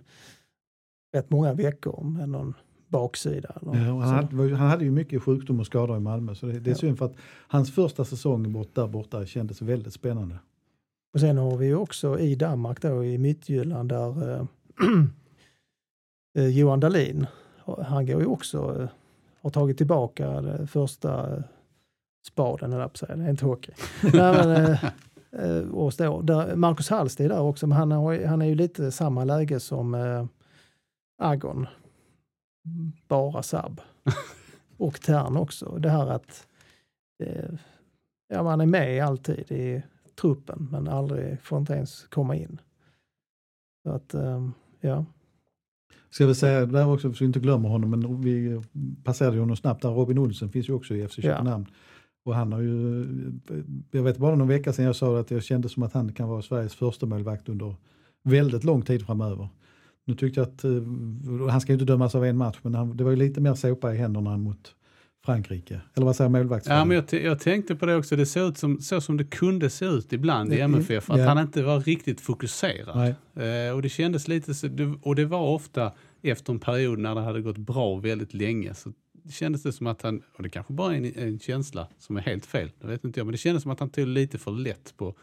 [1.14, 2.54] rätt många veckor med någon
[2.88, 3.54] baksida.
[3.62, 6.70] Ja, han, hade, han hade ju mycket sjukdom och skador i Malmö, så det, det
[6.70, 6.78] är Ja.
[6.78, 7.16] synd för att
[7.48, 10.38] hans första säsong bort, där borta kändes väldigt spännande.
[11.14, 14.44] Och sen har vi ju också i Danmark då i Midtjylland där eh,
[16.38, 17.26] eh, Johan Dahlin,
[17.86, 18.88] han går ju också, eh,
[19.42, 21.42] har tagit tillbaka det första eh,
[22.26, 23.72] spaden, eller på säga, det är inte hockey.
[24.02, 24.12] Nej,
[24.46, 24.84] men, Eh,
[25.72, 26.22] och står.
[26.22, 29.60] Där, Marcus Hallst är där också, men han, har, han är ju lite samma läge
[29.60, 30.26] som eh,
[31.18, 31.66] Agon.
[33.08, 33.80] Bara Sab.
[34.76, 35.78] och Tern också.
[35.78, 36.46] Det här att
[37.24, 37.50] eh,
[38.28, 39.82] ja, man är med alltid i
[40.20, 42.60] truppen men aldrig får inte ens komma in.
[43.82, 44.48] Så att, eh,
[44.80, 45.04] ja.
[46.10, 48.62] Ska vi säga där också, så vi inte glömmer honom, men vi
[49.04, 49.88] passerade honom snabbt där.
[49.88, 51.66] Robin Olsen finns ju också i FC Köpenhamn.
[51.68, 51.74] Ja.
[52.28, 53.06] Och han har ju,
[53.90, 56.28] jag vet bara någon vecka sedan jag sa att jag kände som att han kan
[56.28, 57.74] vara Sveriges första målvakt under
[58.22, 59.48] väldigt lång tid framöver.
[60.04, 62.96] Nu tyckte jag att, eh, han ska ju inte dömas av en match, men han,
[62.96, 64.74] det var ju lite mer såpa i händerna mot
[65.24, 65.80] Frankrike.
[65.94, 66.78] Eller vad säger målvaktsfallet?
[66.78, 69.24] Ja, men jag, jag, tänkte på det också, det ser ut som, så som det
[69.24, 71.28] kunde se ut ibland i MFF, att ja.
[71.28, 73.14] han inte var riktigt fokuserad.
[73.34, 74.68] Eh, och det kändes lite så,
[75.02, 78.74] och det var ofta efter en period när det hade gått bra väldigt länge.
[78.74, 78.92] Så
[79.32, 82.20] kändes det som att han, och det kanske bara är en, en känsla som är
[82.20, 84.50] helt fel, det vet inte jag, men det kändes som att han tog lite för
[84.50, 85.14] lätt på,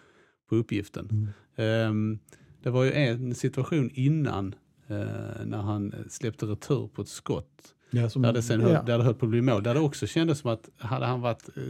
[0.49, 1.33] på uppgiften.
[1.57, 1.89] Mm.
[1.89, 2.19] Um,
[2.63, 4.55] det var ju en situation innan
[4.91, 7.75] uh, när han släppte retur på ett skott.
[7.91, 8.67] Ja, som, där, det sen ja.
[8.67, 9.63] höll, där det höll på att bli mål.
[9.63, 11.63] Där det också kändes som att hade han varit uh,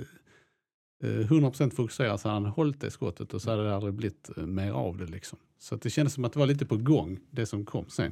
[1.03, 4.71] 100% fokuserad så hade han hållit det skottet och så hade det aldrig blivit mer
[4.71, 5.05] av det.
[5.05, 5.39] Liksom.
[5.59, 8.11] Så det kändes som att det var lite på gång, det som kom sen.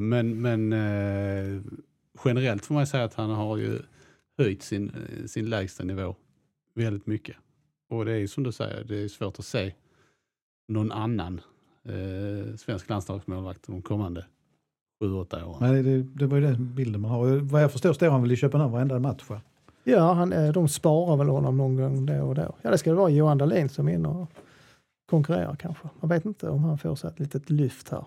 [0.00, 0.72] Men men
[2.24, 3.78] generellt får man säga att han har ju
[4.38, 6.16] höjt sin, eh, sin lägsta nivå
[6.74, 7.36] väldigt mycket.
[7.90, 9.72] Och det är ju som du säger, det är svårt att se
[10.68, 11.40] någon annan
[11.84, 14.26] eh, svensk landslagsmålvakt de kommande
[15.00, 15.56] sju, åtta åren.
[15.60, 17.36] Nej, det, det var ju den bilden man har.
[17.36, 19.24] Vad jag förstår står han väl i Köpenhamn varenda match?
[19.28, 19.40] Va?
[19.84, 22.54] Ja, han, eh, de sparar väl honom någon gång då och då.
[22.62, 24.30] Ja, det ska vara Johan Dahlin som är inne och
[25.10, 25.88] konkurrerar kanske.
[26.00, 28.04] Man vet inte om han får sig ett litet lyft här.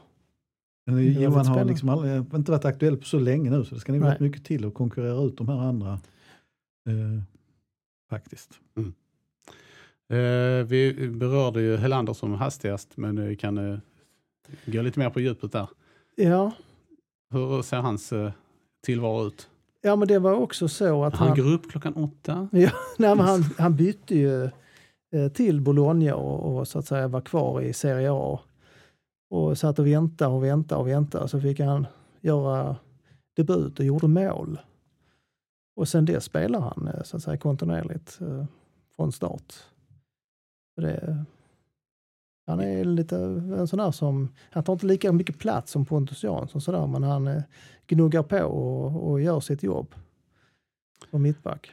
[0.88, 3.92] Men Johan har liksom aldrig, inte varit aktuell på så länge nu så det ska
[3.94, 5.92] nog rätt mycket till att konkurrera ut de här andra.
[6.88, 7.24] Eh,
[8.10, 8.60] faktiskt.
[8.78, 8.94] Mm.
[10.10, 13.80] Eh, vi berörde ju Helander som hastigast men vi kan eh,
[14.66, 15.68] gå lite mer på djupet där.
[16.16, 16.52] Ja.
[17.32, 18.32] Hur ser hans eh,
[18.86, 19.50] tillvaro ut?
[19.82, 21.28] Ja men det var också så att han...
[21.28, 22.50] Han går upp klockan åtta.
[22.52, 24.44] Ja, nej, men han, han bytte ju
[25.12, 28.40] eh, till Bologna och, och så att säga var kvar i Serie A
[29.30, 31.28] och satt och väntade och väntade och väntade.
[31.28, 31.88] Så fick han
[32.22, 32.76] göra
[33.36, 34.60] debut och gjorde mål.
[35.76, 38.46] Och sen det spelar han eh, så att säga kontinuerligt eh,
[38.96, 39.54] från start.
[40.76, 41.26] Det,
[42.46, 46.24] han är lite en sån där som, han tar inte lika mycket plats som Pontus
[46.24, 47.44] Jansson sådär, men han eh,
[47.88, 49.96] gnuggar på och, och gör sitt jobb.
[51.10, 51.72] Som mittback.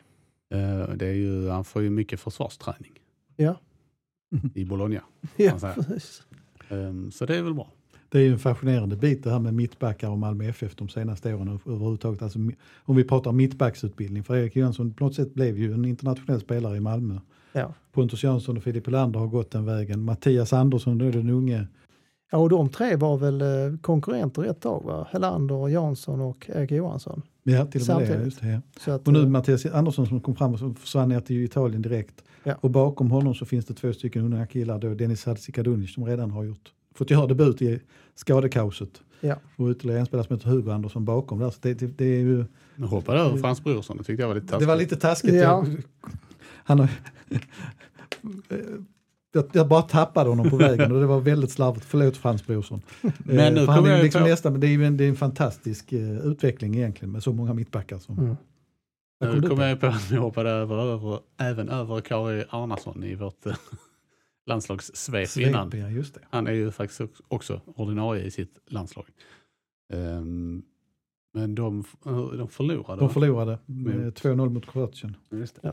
[0.96, 2.92] Det är ju, han får ju mycket försvarsträning.
[3.36, 3.56] Ja.
[4.54, 5.00] I Bologna.
[5.36, 6.26] Ja, precis.
[6.68, 7.68] Ehm, så det är väl bra.
[8.08, 11.34] Det är ju en fascinerande bit det här med mittbackar och Malmö FF de senaste
[11.34, 12.22] åren överhuvudtaget.
[12.22, 12.38] Alltså,
[12.84, 16.76] om vi pratar mittbacksutbildning, för Erik Jönsson på något sätt blev ju en internationell spelare
[16.76, 17.18] i Malmö.
[17.52, 17.74] Ja.
[17.92, 20.04] Pontus Jönsson och Filip Helander har gått den vägen.
[20.04, 21.66] Mattias Andersson, då är den unge.
[22.30, 25.08] Ja, och de tre var väl eh, konkurrenter ett tag, va?
[25.10, 27.22] Helander, Jansson och Erik Johansson.
[27.46, 28.24] Ja, till och med det.
[28.24, 28.94] Just det ja.
[28.94, 32.24] Att, och nu eh, Mattias Andersson som kom fram och försvann ner till Italien direkt.
[32.42, 32.54] Ja.
[32.60, 36.30] Och bakom honom så finns det två stycken unga killar, då Dennis Hadzikadunic som redan
[36.30, 37.80] har gjort, fått göra debut i
[38.14, 39.02] skadekaoset.
[39.20, 39.36] Ja.
[39.56, 41.50] Och ytterligare en spelare som heter Hugo Andersson bakom där.
[41.50, 42.44] Så det, det, det är ju...
[42.76, 44.60] Nu hoppade över Frans Brorsson, det tyckte jag var lite taskigt.
[44.60, 45.34] Det var lite taskigt.
[45.34, 45.66] Ja.
[46.64, 46.88] Han har,
[49.34, 51.86] jag, jag, bara tappade honom på vägen och det var väldigt slarvigt.
[51.86, 52.82] Förlåt Frans Brorsson.
[53.18, 54.28] Men nu eh, han är liksom på...
[54.28, 57.32] nästa, men det är ju en, det är en fantastisk uh, utveckling egentligen med så
[57.32, 57.98] många mittbackar.
[57.98, 58.36] Som, mm.
[59.20, 63.46] Nu kommer jag på att vi hoppade över, över, även över Kari Arnason i vårt
[63.46, 63.54] eh,
[64.46, 65.70] landslagssvep innan.
[65.74, 66.02] Ja.
[66.30, 69.06] Han är ju faktiskt också ordinarie i sitt landslag.
[69.92, 70.62] Um,
[71.32, 71.84] men de,
[72.38, 73.00] de förlorade.
[73.00, 75.16] De förlorade med 2-0 mot Kroatien.
[75.60, 75.72] Ja.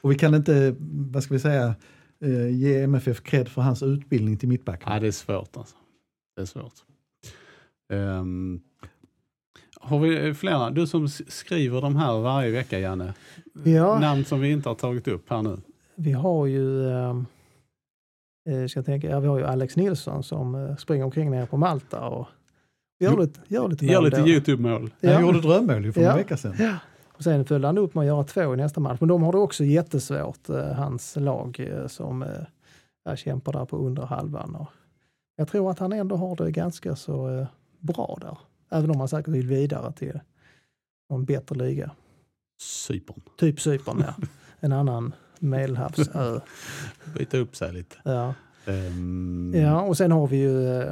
[0.00, 1.74] Och vi kan inte, vad ska vi säga,
[2.24, 4.82] eh, ge MFF cred för hans utbildning till mittback.
[4.86, 5.76] Ja, det är svårt alltså.
[6.36, 6.74] Det är svårt.
[7.92, 8.60] Um,
[9.80, 10.70] har vi flera?
[10.70, 13.14] Du som skriver de här varje vecka, Janne.
[13.64, 13.98] Ja.
[13.98, 15.56] Namn som vi inte har tagit upp här nu.
[15.94, 16.90] Vi har ju
[18.48, 21.56] eh, ska tänka, ja, vi har ju Alex Nilsson som eh, springer omkring nere på
[21.56, 22.28] Malta och
[23.00, 23.86] gör lite, gör lite.
[23.86, 24.90] Gör lite Youtube-mål.
[25.00, 25.12] Ja.
[25.12, 26.10] Han gjorde drömmål för ja.
[26.10, 26.54] en vecka sedan.
[26.58, 26.74] Ja.
[27.20, 28.96] Sen följde han upp med att göra två i nästa match.
[29.00, 33.76] Men de har det också jättesvårt, eh, hans lag eh, som eh, kämpar där på
[33.76, 34.54] under halvan.
[34.54, 34.68] Och
[35.36, 37.46] jag tror att han ändå har det ganska så
[37.78, 38.38] bra där.
[38.70, 40.20] Även om han säkert vill vidare till
[41.10, 41.90] någon bättre liga.
[42.62, 43.20] Cypern.
[43.38, 44.14] Typ Cypern, ja.
[44.60, 46.40] En annan medelhavsö.
[47.18, 47.96] Byta upp sig lite.
[48.04, 48.34] Ja.
[48.66, 49.54] Um...
[49.54, 50.82] ja, och sen har vi ju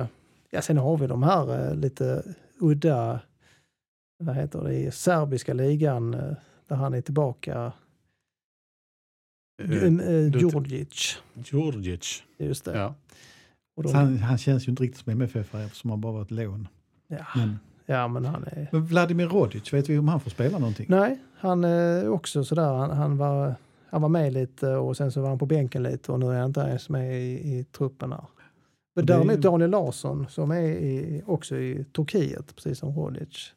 [0.50, 2.22] ja, sen har vi de här lite
[2.58, 3.20] udda,
[4.18, 6.10] vad heter det, i serbiska ligan
[6.68, 7.72] där han är tillbaka
[9.62, 12.22] Eh, du- Djurdjic, Djurdjic.
[12.38, 12.78] just det.
[12.78, 12.94] Ja.
[13.82, 16.68] De, han, han känns ju inte riktigt som MFF eftersom han bara var ett lån.
[17.08, 18.68] ja, Men, ja, men han är...
[18.72, 20.86] men Vladimir Rodic, vet vi om han får spela någonting?
[20.88, 22.72] Nej, han är också sådär.
[22.74, 23.54] Han, han, var,
[23.90, 26.38] han var med lite och sen så var han på bänken lite och nu är
[26.38, 28.24] han inte ens med i, i truppen här.
[28.94, 32.94] Men Det är ju- däremot Daniel Larsson som är i, också i Turkiet, precis som
[32.94, 33.52] Rodic.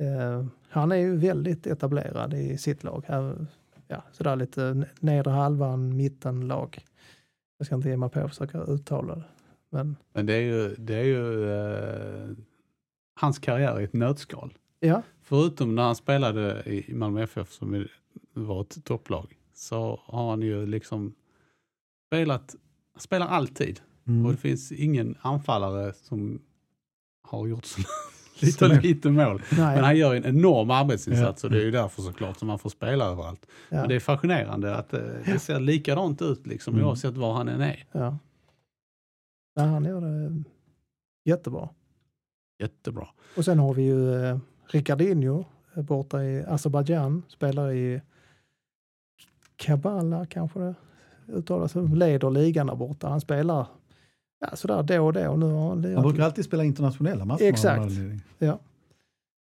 [0.00, 3.04] Eh, han är ju väldigt etablerad i sitt lag.
[3.06, 3.46] Här,
[3.88, 6.84] ja, sådär lite nedre halvan, mittenlag.
[7.58, 9.24] Jag ska inte ge mig på att försöka uttala det.
[9.70, 12.30] Men Men det är ju, det är ju eh,
[13.14, 14.54] hans karriär i ett nötskal.
[14.80, 17.86] ja, Förutom när han spelade i Malmö FF som
[18.34, 21.14] var ett topplag så har han ju liksom
[22.06, 22.56] spelat,
[22.98, 23.80] spelar alltid.
[24.06, 24.26] Mm.
[24.26, 26.42] Och det finns ingen anfallare som
[27.22, 27.82] har gjort så,
[28.42, 28.78] Lite mål.
[28.82, 29.42] lite mål.
[29.52, 29.74] nej.
[29.74, 31.46] Men han gör en enorm arbetsinsats Ja.
[31.46, 33.46] och det är ju därför såklart som han får spela överallt.
[33.68, 36.86] ja, Men det är fascinerande att eh, det ser likadant ut liksom Mm.
[36.86, 37.86] oavsett var han än är.
[37.92, 38.18] ja.
[39.54, 40.42] ja, han gör det
[41.24, 41.68] jättebra.
[42.58, 43.08] Jättebra.
[43.36, 48.00] Och sen har vi ju eh, Ricardinho eh, borta i Azerbajdzjan, spelar i
[49.56, 50.74] Kabala kanske det
[51.28, 53.08] uttalas, leder ligan där borta.
[53.08, 53.66] Han spelar
[54.40, 55.36] ja, sådär då och då.
[55.36, 57.42] Nu har han Han brukar alltid spela internationella matcher.
[57.42, 57.82] Exakt.
[57.82, 58.20] anledning.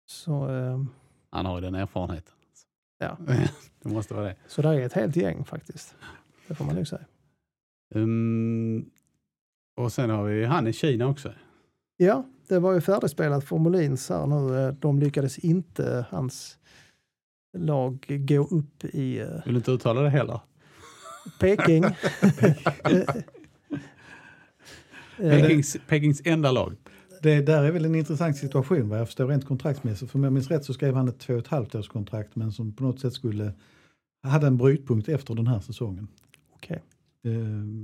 [0.07, 0.85] Så, eh,
[1.31, 2.35] Han har ju den erfarenheten.
[2.99, 3.17] Ja.
[3.83, 4.37] det måste vara det.
[4.47, 5.95] så det är ett helt gäng faktiskt.
[6.49, 7.05] Det får man nog säga.
[7.95, 8.91] Um,
[9.77, 11.33] och sen har vi han i Kina också.
[11.97, 14.59] Ja, det var ju färdigspelat för Molins här nu.
[14.67, 16.59] Eh, De lyckades inte, hans
[17.59, 20.41] lag, gå upp i eh, Vill du inte uttala det heller?
[21.41, 21.85] Peking.
[25.21, 26.77] Pekings, Pekings enda lag.
[27.23, 30.11] Det där är väl en intressant situation vad jag förstår rent kontraktsmässigt.
[30.11, 32.37] För om jag minns rätt så skrev han ett två och ett halvt års kontrakt
[32.37, 33.53] men som på något sätt skulle
[34.23, 36.09] hade en brytpunkt efter den här säsongen.
[36.55, 36.83] Okej.
[37.25, 37.33] Eh,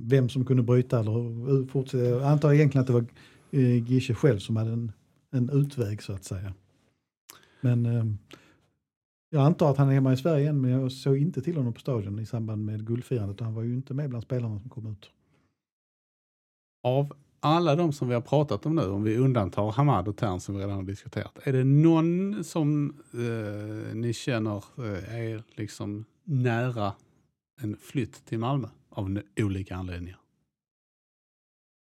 [0.02, 2.04] vem som kunde bryta eller fortsätta.
[2.04, 3.06] Jag antar egentligen att det var
[3.50, 4.92] eh, Gische själv som hade en,
[5.30, 6.54] en utväg så att säga.
[7.60, 8.04] Men eh,
[9.30, 11.72] jag antar att han är hemma i Sverige igen men jag såg inte till honom
[11.72, 14.92] på stadion i samband med guldfirandet han var ju inte med bland spelarna som kom
[14.92, 15.10] ut.
[16.82, 17.12] Av
[17.46, 20.54] alla de som vi har pratat om nu, om vi undantar Hamad och Tern som
[20.54, 26.92] vi redan har diskuterat, är det någon som eh, ni känner eh, är liksom nära
[27.60, 30.18] en flytt till Malmö av olika anledningar?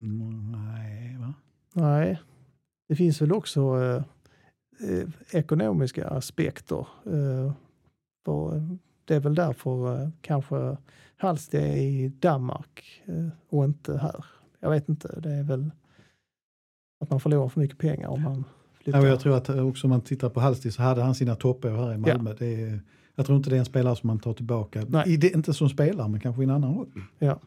[0.00, 1.34] Nej, va?
[1.72, 2.20] Nej,
[2.88, 4.02] det finns väl också eh,
[4.90, 6.86] eh, ekonomiska aspekter.
[7.07, 7.52] Eh,
[9.05, 10.76] det är väl därför eh, kanske
[11.16, 14.24] Hallsted är i Danmark eh, och inte här.
[14.64, 15.70] Jag vet inte, det är väl
[17.00, 18.44] att man förlorar för mycket pengar om man
[18.82, 19.02] flyttar.
[19.02, 21.70] Ja, jag tror att också om man tittar på Hallstig så hade han sina toppår
[21.70, 22.34] här i Malmö.
[22.38, 22.80] Det är,
[23.14, 24.84] jag tror inte det är en spelare som man tar tillbaka.
[24.88, 25.14] Nej.
[25.14, 26.88] I inte som spelare men kanske i en annan roll.
[27.18, 27.40] Ja.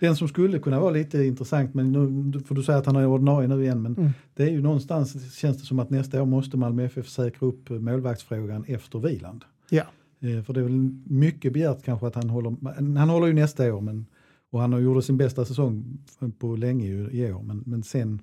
[0.00, 1.92] Den som skulle kunna vara lite intressant, men
[2.32, 4.10] nu får du säga att han är ordinarie nu igen, men Mm.
[4.34, 7.70] det är ju någonstans känns det som att nästa år måste Malmö FF säkra upp
[7.70, 9.44] målvaktsfrågan efter Viland.
[9.70, 9.82] Ja.
[10.20, 12.56] Eh, För det är väl mycket begärt kanske att han håller,
[12.98, 14.06] han håller ju nästa år men,
[14.50, 15.98] och han har gjort sin bästa säsong
[16.38, 18.20] på länge i år, men, men sen,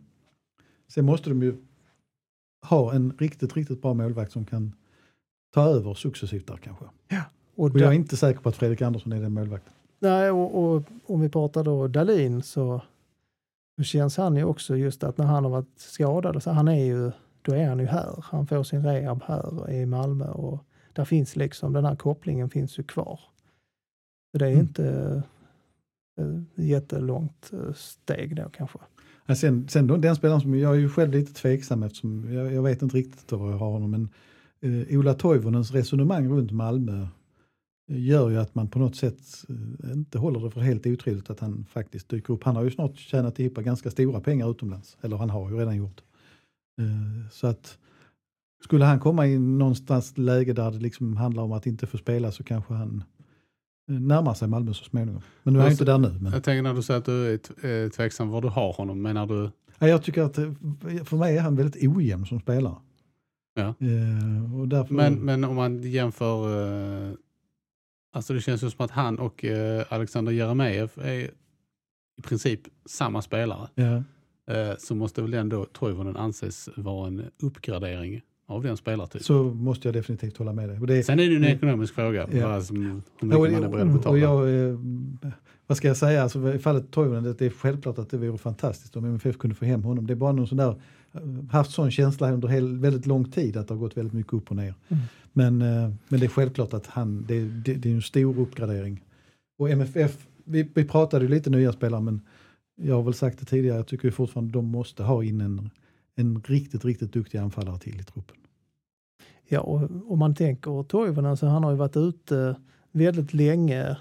[0.88, 1.56] sen måste de ju
[2.70, 4.74] ha en riktigt, riktigt bra målvakt som kan
[5.54, 6.86] ta över successivt där kanske.
[6.86, 6.92] och
[7.64, 9.74] Och där- jag är inte säker på att Fredrik Andersson är den målvakten.
[10.00, 12.82] Nej, och, och om vi pratar då Dalin så,
[13.78, 16.86] så känns han ju också just att när han har varit skadad, så han är
[16.86, 17.12] ju,
[17.42, 18.16] då är han ju här.
[18.24, 20.64] Han får sin rehab här i Malmö och
[20.94, 23.20] där finns liksom, den här kopplingen finns ju kvar.
[24.32, 24.62] Så det är Mm.
[24.62, 25.24] inte
[26.18, 28.80] Eh, jättelångt eh, steg då kanske.
[29.26, 32.64] Ja, sen, sen den spelaren som, jag är ju själv lite tveksam eftersom jag, jag
[32.64, 34.10] vet inte riktigt var jag har honom, men
[34.62, 37.08] eh, Ola Toivonens resonemang runt Malmö
[37.92, 39.20] eh, gör ju att man på något sätt
[39.94, 42.44] inte håller det för helt otroligt att han faktiskt dyker upp.
[42.44, 45.76] Han har ju snart tjänat ihop ganska stora pengar utomlands, eller han har ju redan
[45.76, 46.02] gjort.
[46.82, 47.78] Eh, så att
[48.64, 52.32] skulle han komma i någonstans läge där det liksom handlar om att inte få spela
[52.32, 53.15] så kanske han eh,
[53.88, 55.22] närmar sig Malmö så småningom.
[55.44, 56.20] Men nu är Alltså, inte där nu.
[56.22, 56.34] Men...
[56.34, 59.28] Jag tänker när du säger att du är eh, tveksam var du har honom, menar
[59.28, 59.50] du?
[59.80, 60.52] Ja, jag tycker att eh,
[61.04, 62.76] för mig är han väldigt ojämn som spelare.
[63.54, 63.64] Ja.
[63.64, 66.68] Eh, och därför, Men, men om man jämför,
[67.08, 67.14] eh,
[68.14, 71.30] alltså det känns ju som att han och eh, Alexander Jeremejeff är
[72.18, 73.70] i princip samma spelare.
[73.76, 74.04] ja,
[74.78, 79.24] så måste väl ändå Toivonen anses vara en uppgradering av den spelartypen.
[79.24, 80.80] så måste jag definitivt hålla med dig.
[80.80, 81.56] Och det, Sen är det ju en Mm.
[81.56, 82.48] ekonomisk fråga, Ja.
[82.50, 84.18] vad som, hur mycket och- man är beredd att och betala.
[84.18, 84.80] jag, eh,
[85.68, 88.38] vad ska jag säga, alltså, i fallet Toivonen, det det är självklart att det vore
[88.38, 90.08] fantastiskt om MFF kunde få hem honom.
[90.08, 90.76] Det är bara någon sån där,
[91.14, 91.22] eh,
[91.52, 94.50] haft sån känsla under hel, väldigt lång tid att det har gått väldigt mycket upp
[94.50, 94.74] och ner.
[94.88, 95.04] Mm.
[95.34, 99.02] Men, eh, men det är självklart att han, det, det, det är en stor uppgradering
[99.60, 102.22] Och MFF, vi, vi pratade ju lite nya spelare men
[102.82, 105.70] jag har väl sagt det tidigare, jag tycker ju fortfarande de måste ha in en,
[106.16, 108.36] en riktigt, riktigt duktig anfallare till i truppen.
[109.48, 112.56] Ja, och om man tänker Toivonen så han har ju varit ute
[112.92, 113.98] väldigt länge.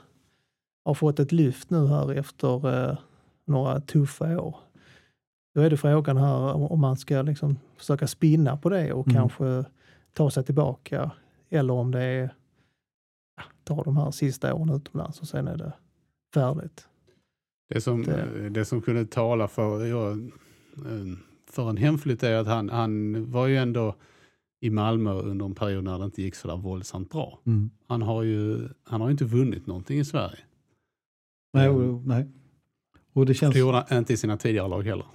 [0.84, 2.98] Har fått ett lyft nu här efter eh,
[3.44, 4.56] några tuffa år.
[5.54, 9.14] Då är det frågan här om man ska liksom försöka spinna på det och Mm.
[9.16, 9.64] kanske
[10.12, 11.10] ta sig tillbaka.
[11.50, 12.34] Eller om det är
[13.36, 15.72] ja, ta de här sista åren utomlands och sen är det
[16.34, 16.88] färdigt.
[17.68, 21.18] Det som, Det- det som kunde tala för, ja, eh,
[21.54, 23.94] för en hemflytt är att han, han var ju ändå
[24.60, 27.38] i Malmö under en period när det inte gick så där våldsamt bra.
[27.88, 30.38] Han har ju han har inte vunnit någonting i Sverige.
[31.52, 31.94] Nej, Mm.
[31.94, 32.26] och, nej.
[33.12, 35.06] Och det känns, Det gjorde han inte i sina tidigare lag heller.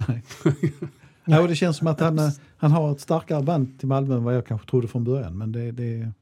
[1.24, 2.18] nej, och det känns som att han,
[2.56, 5.38] han har ett starkare band till Malmö än vad jag kanske trodde från början.
[5.38, 6.12] Men det, det,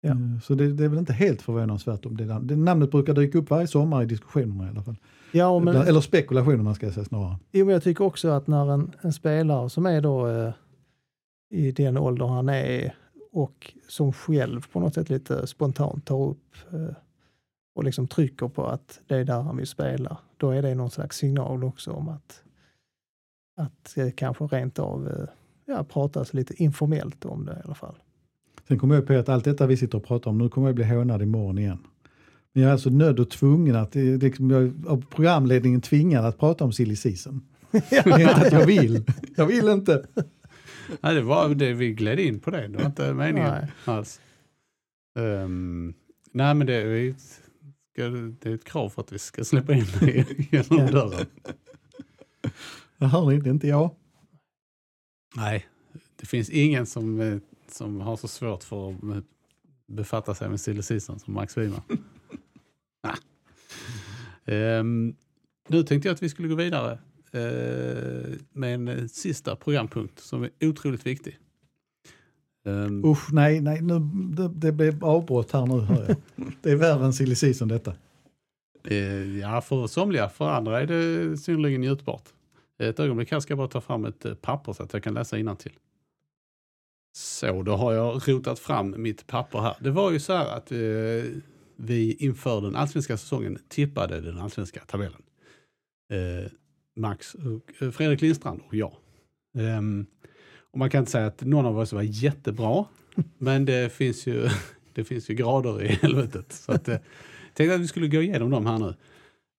[0.00, 0.10] Ja.
[0.10, 3.38] eh, Så det, det är väl inte helt förvånansvärt om det, det namnet brukar dyka
[3.38, 4.96] upp varje sommar i diskussionerna i alla fall.
[5.34, 7.36] Ja, men, Eller spekulationerna ska jag säga snarare.
[7.52, 10.52] Jo, men jag tycker också att när en, en spelare som är då eh,
[11.50, 12.94] i den ålder han är
[13.32, 16.96] och som själv på något sätt lite spontant tar upp eh,
[17.74, 20.90] och liksom trycker på att det är där han vill spela, då är det någon
[20.90, 22.42] slags signal också om att,
[23.56, 25.28] att eh, kanske rent av eh,
[25.74, 27.94] ja, pratas lite informellt om det i alla fall.
[28.68, 30.74] Sen kommer jag på att allt detta vi sitter och pratar om, nu kommer jag
[30.74, 31.78] bli hånad imorgon igen.
[32.54, 36.24] Men jag är alltså nödd och tvungen att, det är liksom, jag, av programledningen tvingad
[36.24, 37.42] att prata om silly season.
[37.70, 39.04] Det är inte att jag vill.
[39.36, 40.06] Jag vill inte.
[41.00, 42.68] Nej, det var det vi gled in på det.
[42.68, 43.72] Det var inte meningen Nej.
[43.84, 44.20] alls.
[45.18, 45.94] Ehm,
[46.32, 47.40] nej, men det är, ett,
[48.40, 51.26] det är ett krav för att vi ska släppa in dig genom dörren.
[52.98, 53.90] Jag hör ni, det är inte jag.
[55.36, 55.66] Nej,
[56.16, 57.38] det finns ingen som, eh,
[57.68, 59.18] som har så svårt för att eh,
[59.86, 61.82] befatta sig med silly season som Max Wiman.
[64.44, 65.14] Ehm,
[65.68, 66.98] nu tänkte jag att vi skulle gå vidare
[67.32, 71.38] eh, med en sista programpunkt som är otroligt viktig.
[72.66, 73.98] Ehm, Usch, nej, nej, nu,
[74.36, 76.16] det, det blev avbrott här nu hör jag.
[76.62, 77.94] Det är värre än silly season detta.
[78.84, 82.28] Eh, ja, för somliga, för andra är det synnerligen njutbart.
[82.78, 85.14] Ett ögonblick här ska jag bara ta fram ett eh, papper så att jag kan
[85.14, 85.72] läsa till.
[87.16, 89.76] Så, då har jag rotat fram mitt papper här.
[89.80, 90.78] Det var ju så här att eh,
[91.76, 95.22] vi inför den allsvenska säsongen tippade den allsvenska tabellen.
[96.10, 96.50] Eh,
[96.96, 98.96] Max och eh, Fredrik Lindstrand och jag.
[99.58, 100.06] Ehm,
[100.70, 102.84] och man kan inte säga att någon av oss var jättebra,
[103.38, 104.48] men det finns ju,
[104.94, 106.52] det finns ju grader i helvetet.
[106.52, 106.98] Så att, eh,
[107.54, 108.94] tänkte att vi skulle gå igenom dem här nu.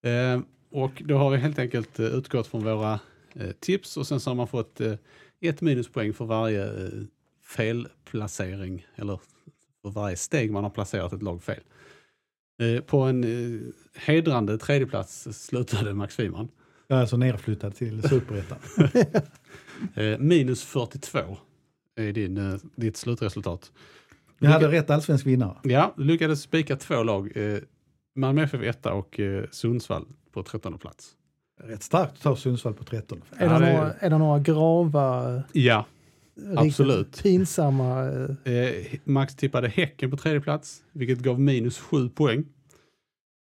[0.09, 0.41] Eh,
[0.72, 2.99] och då har vi helt enkelt eh, utgått från våra
[3.34, 4.93] eh, tips och sen så har man fått eh,
[5.41, 6.89] ett minuspoäng för varje eh,
[7.43, 9.20] felplacering eller
[9.82, 11.61] för varje steg man har placerat ett lag fel.
[12.60, 13.62] Eh, på en eh,
[13.95, 16.47] hedrande tredjeplats slutade Max Wiman.
[16.88, 18.58] Jag är alltså nerflyttad till superettan.
[19.95, 21.20] Eh, minus 42
[21.95, 23.72] är din, eh, ditt slutresultat.
[24.39, 25.58] Jag hade rätt allsvensk vinnare.
[25.64, 27.38] Ja, du lyckades spika två lag.
[27.38, 27.60] Eh,
[28.16, 31.12] Malmö FF 1 och eh, Sundsvall på 13 plats.
[31.64, 33.22] Rätt starkt att ta Sundsvall på 13.
[33.38, 35.86] Är, Ja, det några, är det några grava, Ja,
[36.55, 37.23] Absolut.
[37.23, 38.09] pinsamma...
[38.43, 42.45] eh, eh, Max tippade Häcken på tredje plats, vilket gav minus 7 poäng.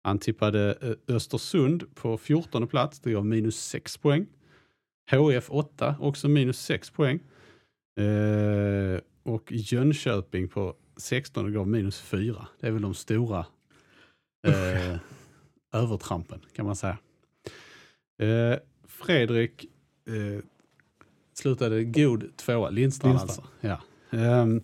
[0.02, 4.26] Han tippade eh, Östersund på 14 plats, det gav minus 6 poäng.
[5.10, 7.20] HF 8, också minus 6 poäng.
[8.00, 12.46] Eh, och Jönköping på 16 gav minus 4.
[12.60, 13.46] Det är väl de stora
[14.46, 14.96] eh,
[15.72, 16.98] övertrampen kan man säga.
[18.18, 19.66] Eh, Fredrik
[21.38, 23.20] slutade god tvåa, Lindstrand, Lindstrand.
[23.20, 23.42] alltså.
[23.60, 24.18] Ja.
[24.18, 24.62] Ehm,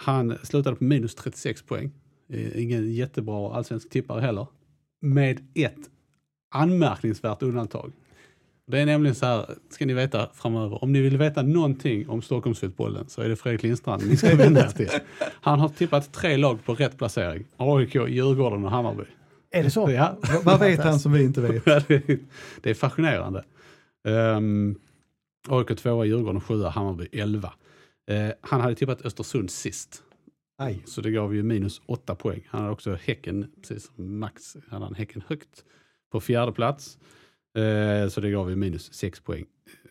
[0.00, 1.90] han slutade på minus 36 poäng.
[2.32, 4.46] Eh, ingen jättebra allsvensk tippare heller.
[5.00, 5.90] Med ett
[6.54, 7.92] anmärkningsvärt undantag.
[8.70, 12.22] Det är nämligen så här, ska ni veta framöver, om ni vill veta någonting om
[12.22, 14.88] Stockholmsfotbollen så är det Fredrik Lindstrand ni ska vända er till.
[15.22, 17.44] Han har tippat tre lag på rätt placering.
[17.56, 19.02] AIK, Djurgården och Hammarby.
[19.50, 19.90] Är det så?
[19.90, 21.62] Ja, Vad- vet han som vi inte vet?
[21.66, 22.18] Ja, det, är,
[22.60, 23.44] det är fascinerande.
[24.08, 24.74] Um,
[25.50, 27.52] AIK 2, Djurgården 7, Hammarby 11.
[28.10, 30.02] Eh, han hade tippat Östersund sist,
[30.58, 30.82] Aj.
[30.86, 32.46] så det gav ju minus 8 poäng.
[32.50, 35.64] Han hade också Häcken, precis som Max, hade han Häcken högt
[36.12, 36.98] på fjärde plats.
[37.58, 39.44] Eh, så det gav ju minus 6 poäng.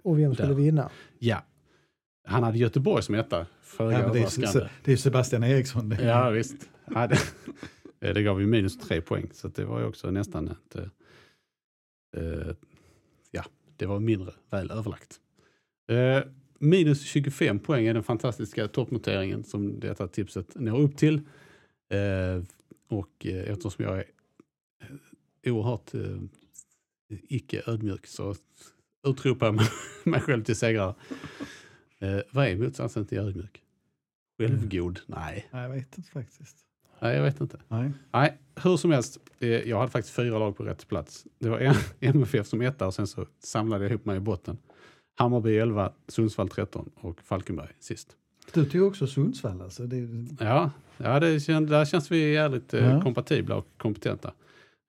[0.04, 0.56] Och vem skulle Där.
[0.56, 0.90] vinna?
[1.20, 1.44] Ja,
[2.28, 5.90] han hade Göteborg som etta, föga Ja, det, är, det är Sebastian Eriksson.
[5.90, 6.04] Det.
[6.04, 6.70] Ja, visst.
[6.94, 7.18] Ja, det,
[8.08, 10.76] eh, det gav ju minus tre poäng, så det var ju också nästan ett...
[10.76, 10.84] eh,
[12.18, 12.56] eh,
[13.32, 13.44] ja,
[13.78, 15.20] det var mindre väl överlagt.
[15.88, 16.24] Eh,
[16.60, 21.16] minus 25 poäng är den fantastiska toppnoteringen som detta tipset når upp till.
[21.90, 22.44] Eh,
[22.88, 24.06] och eh, eftersom jag är
[25.52, 26.02] oerhört eh,
[27.10, 28.36] icke ödmjuk så
[29.08, 29.66] utropar jag mig-
[30.04, 30.96] mig själv till segrare.
[32.00, 33.64] Eh, vad är motsatsen till ödmjuk?
[34.40, 35.00] Självgod?
[35.06, 35.48] Nej.
[35.52, 36.58] Nej, jag vet inte faktiskt.
[37.00, 37.60] Nej, jag vet inte.
[37.68, 37.92] Nej.
[38.14, 39.20] Nej, hur som helst.
[39.40, 41.28] Eh, jag hade faktiskt fyra lag på rätt plats.
[41.40, 44.58] Det var MFF som etta och sen så samlade jag ihop mig i botten.
[45.18, 48.16] Hammarby 11, Sundsvall 13 och Falkenberg sist.
[48.54, 49.84] Du tog också Sundsvall alltså?
[49.84, 50.08] Det,
[50.40, 53.02] Ja, ja det känns, där känns vi jävligt eh, Ja.
[53.02, 54.32] kompatibla och kompetenta.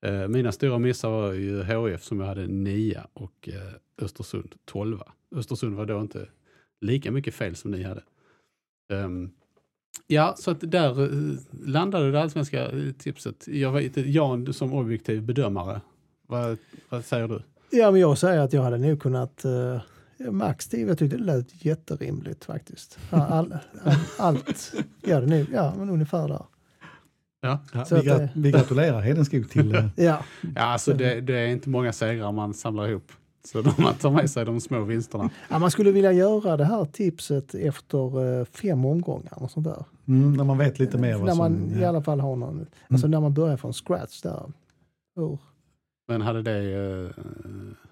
[0.06, 5.00] Eh, mina stora missar var ju HIF som jag hade nia och eh, Östersund 12.
[5.36, 6.28] Östersund var då inte
[6.80, 8.02] lika mycket fel som ni hade.
[8.92, 9.30] Ehm,
[10.06, 11.10] ja, så att där
[11.66, 13.48] landade det allsvenska tipset.
[13.48, 15.80] Jag vet inte, Jan som objektiv bedömare,
[16.26, 16.58] vad,
[16.88, 17.42] vad säger du?
[17.70, 19.80] Ja, men jag säger att jag hade nog kunnat uh,
[20.30, 20.86] max 10.
[20.88, 22.98] Jag tyckte det lät jätterimligt faktiskt.
[23.10, 23.54] All, all,
[23.84, 24.72] all, allt.
[25.04, 26.42] Ja, det nog, ja, men ungefär där.
[27.40, 29.74] Ja, ja, vi, att gra- det- vi gratulerar Hedenskog till...
[29.74, 33.12] eh, Ja, ja alltså det, det är inte många segrar man samlar ihop.
[33.44, 35.30] Så de, man tar med sig de små vinsterna.
[35.50, 39.84] ja, man skulle vilja göra det här tipset efter eh, fem omgångar och sånt där.
[40.08, 41.64] mm, när man vet lite mer När vad man som...
[41.66, 41.76] i Ja.
[41.76, 41.88] Mm.
[41.88, 44.52] alla fall har någon, alltså när man börjar från scratch där.
[45.16, 45.38] Hur?
[46.08, 47.24] Men hade det, eh,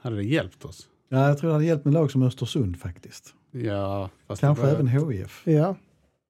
[0.00, 0.88] hade det hjälpt oss?
[1.08, 3.34] Ja, jag tror det hade hjälpt med lag som Östersund faktiskt.
[3.50, 5.42] Ja, fast Kanske det även började, HIF.
[5.46, 5.76] Ja,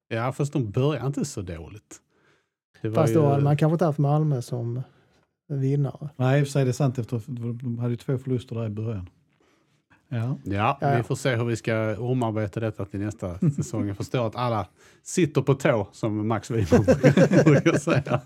[0.09, 2.01] Ja, fast de började inte så dåligt.
[2.83, 4.83] Det var fast då ju- hade man kanske inte haft Malmö som
[5.49, 6.09] vinnare.
[6.16, 7.22] Nej, i och för sig det är sant efter
[7.62, 9.09] de hade ju två förluster där i början.
[10.09, 10.97] Ja, Ja, Ja, ja.
[10.97, 13.89] vi får se hur vi ska omarbeta detta till nästa säsong.
[13.89, 14.66] Jag förstår att alla
[15.03, 16.85] sitter på tå, som Max Wiman
[17.45, 18.20] brukar säga.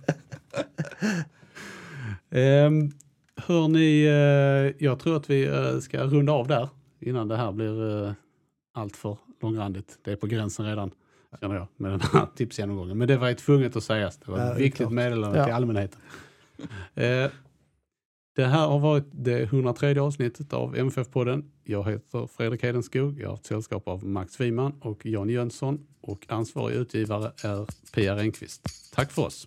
[2.67, 2.93] um,
[3.47, 6.69] hör ni, eh, jag tror att vi eh, ska runda av där
[7.01, 8.13] innan det här blir uh,
[8.75, 9.99] allt för långrandigt.
[10.05, 10.91] Det är på gränsen redan,
[11.41, 12.99] känner jag, med den här tipsgenomgången.
[12.99, 14.17] Men det var ju tvunget att sägas.
[14.17, 15.45] Det var Ja, ett är viktigt meddelande Ja.
[15.45, 16.01] till allmänheten.
[16.95, 17.31] Eh,
[18.37, 21.51] det här har varit det 103 avsnittet av MFF-podden.
[21.65, 23.21] Jag heter Fredrik Hedenskog.
[23.21, 28.17] Jag har haft sällskap av Max Wiman och Jan Jönsson och ansvarig utgivare är Pia
[28.17, 28.67] Renqvist.
[28.95, 29.47] Tack för oss.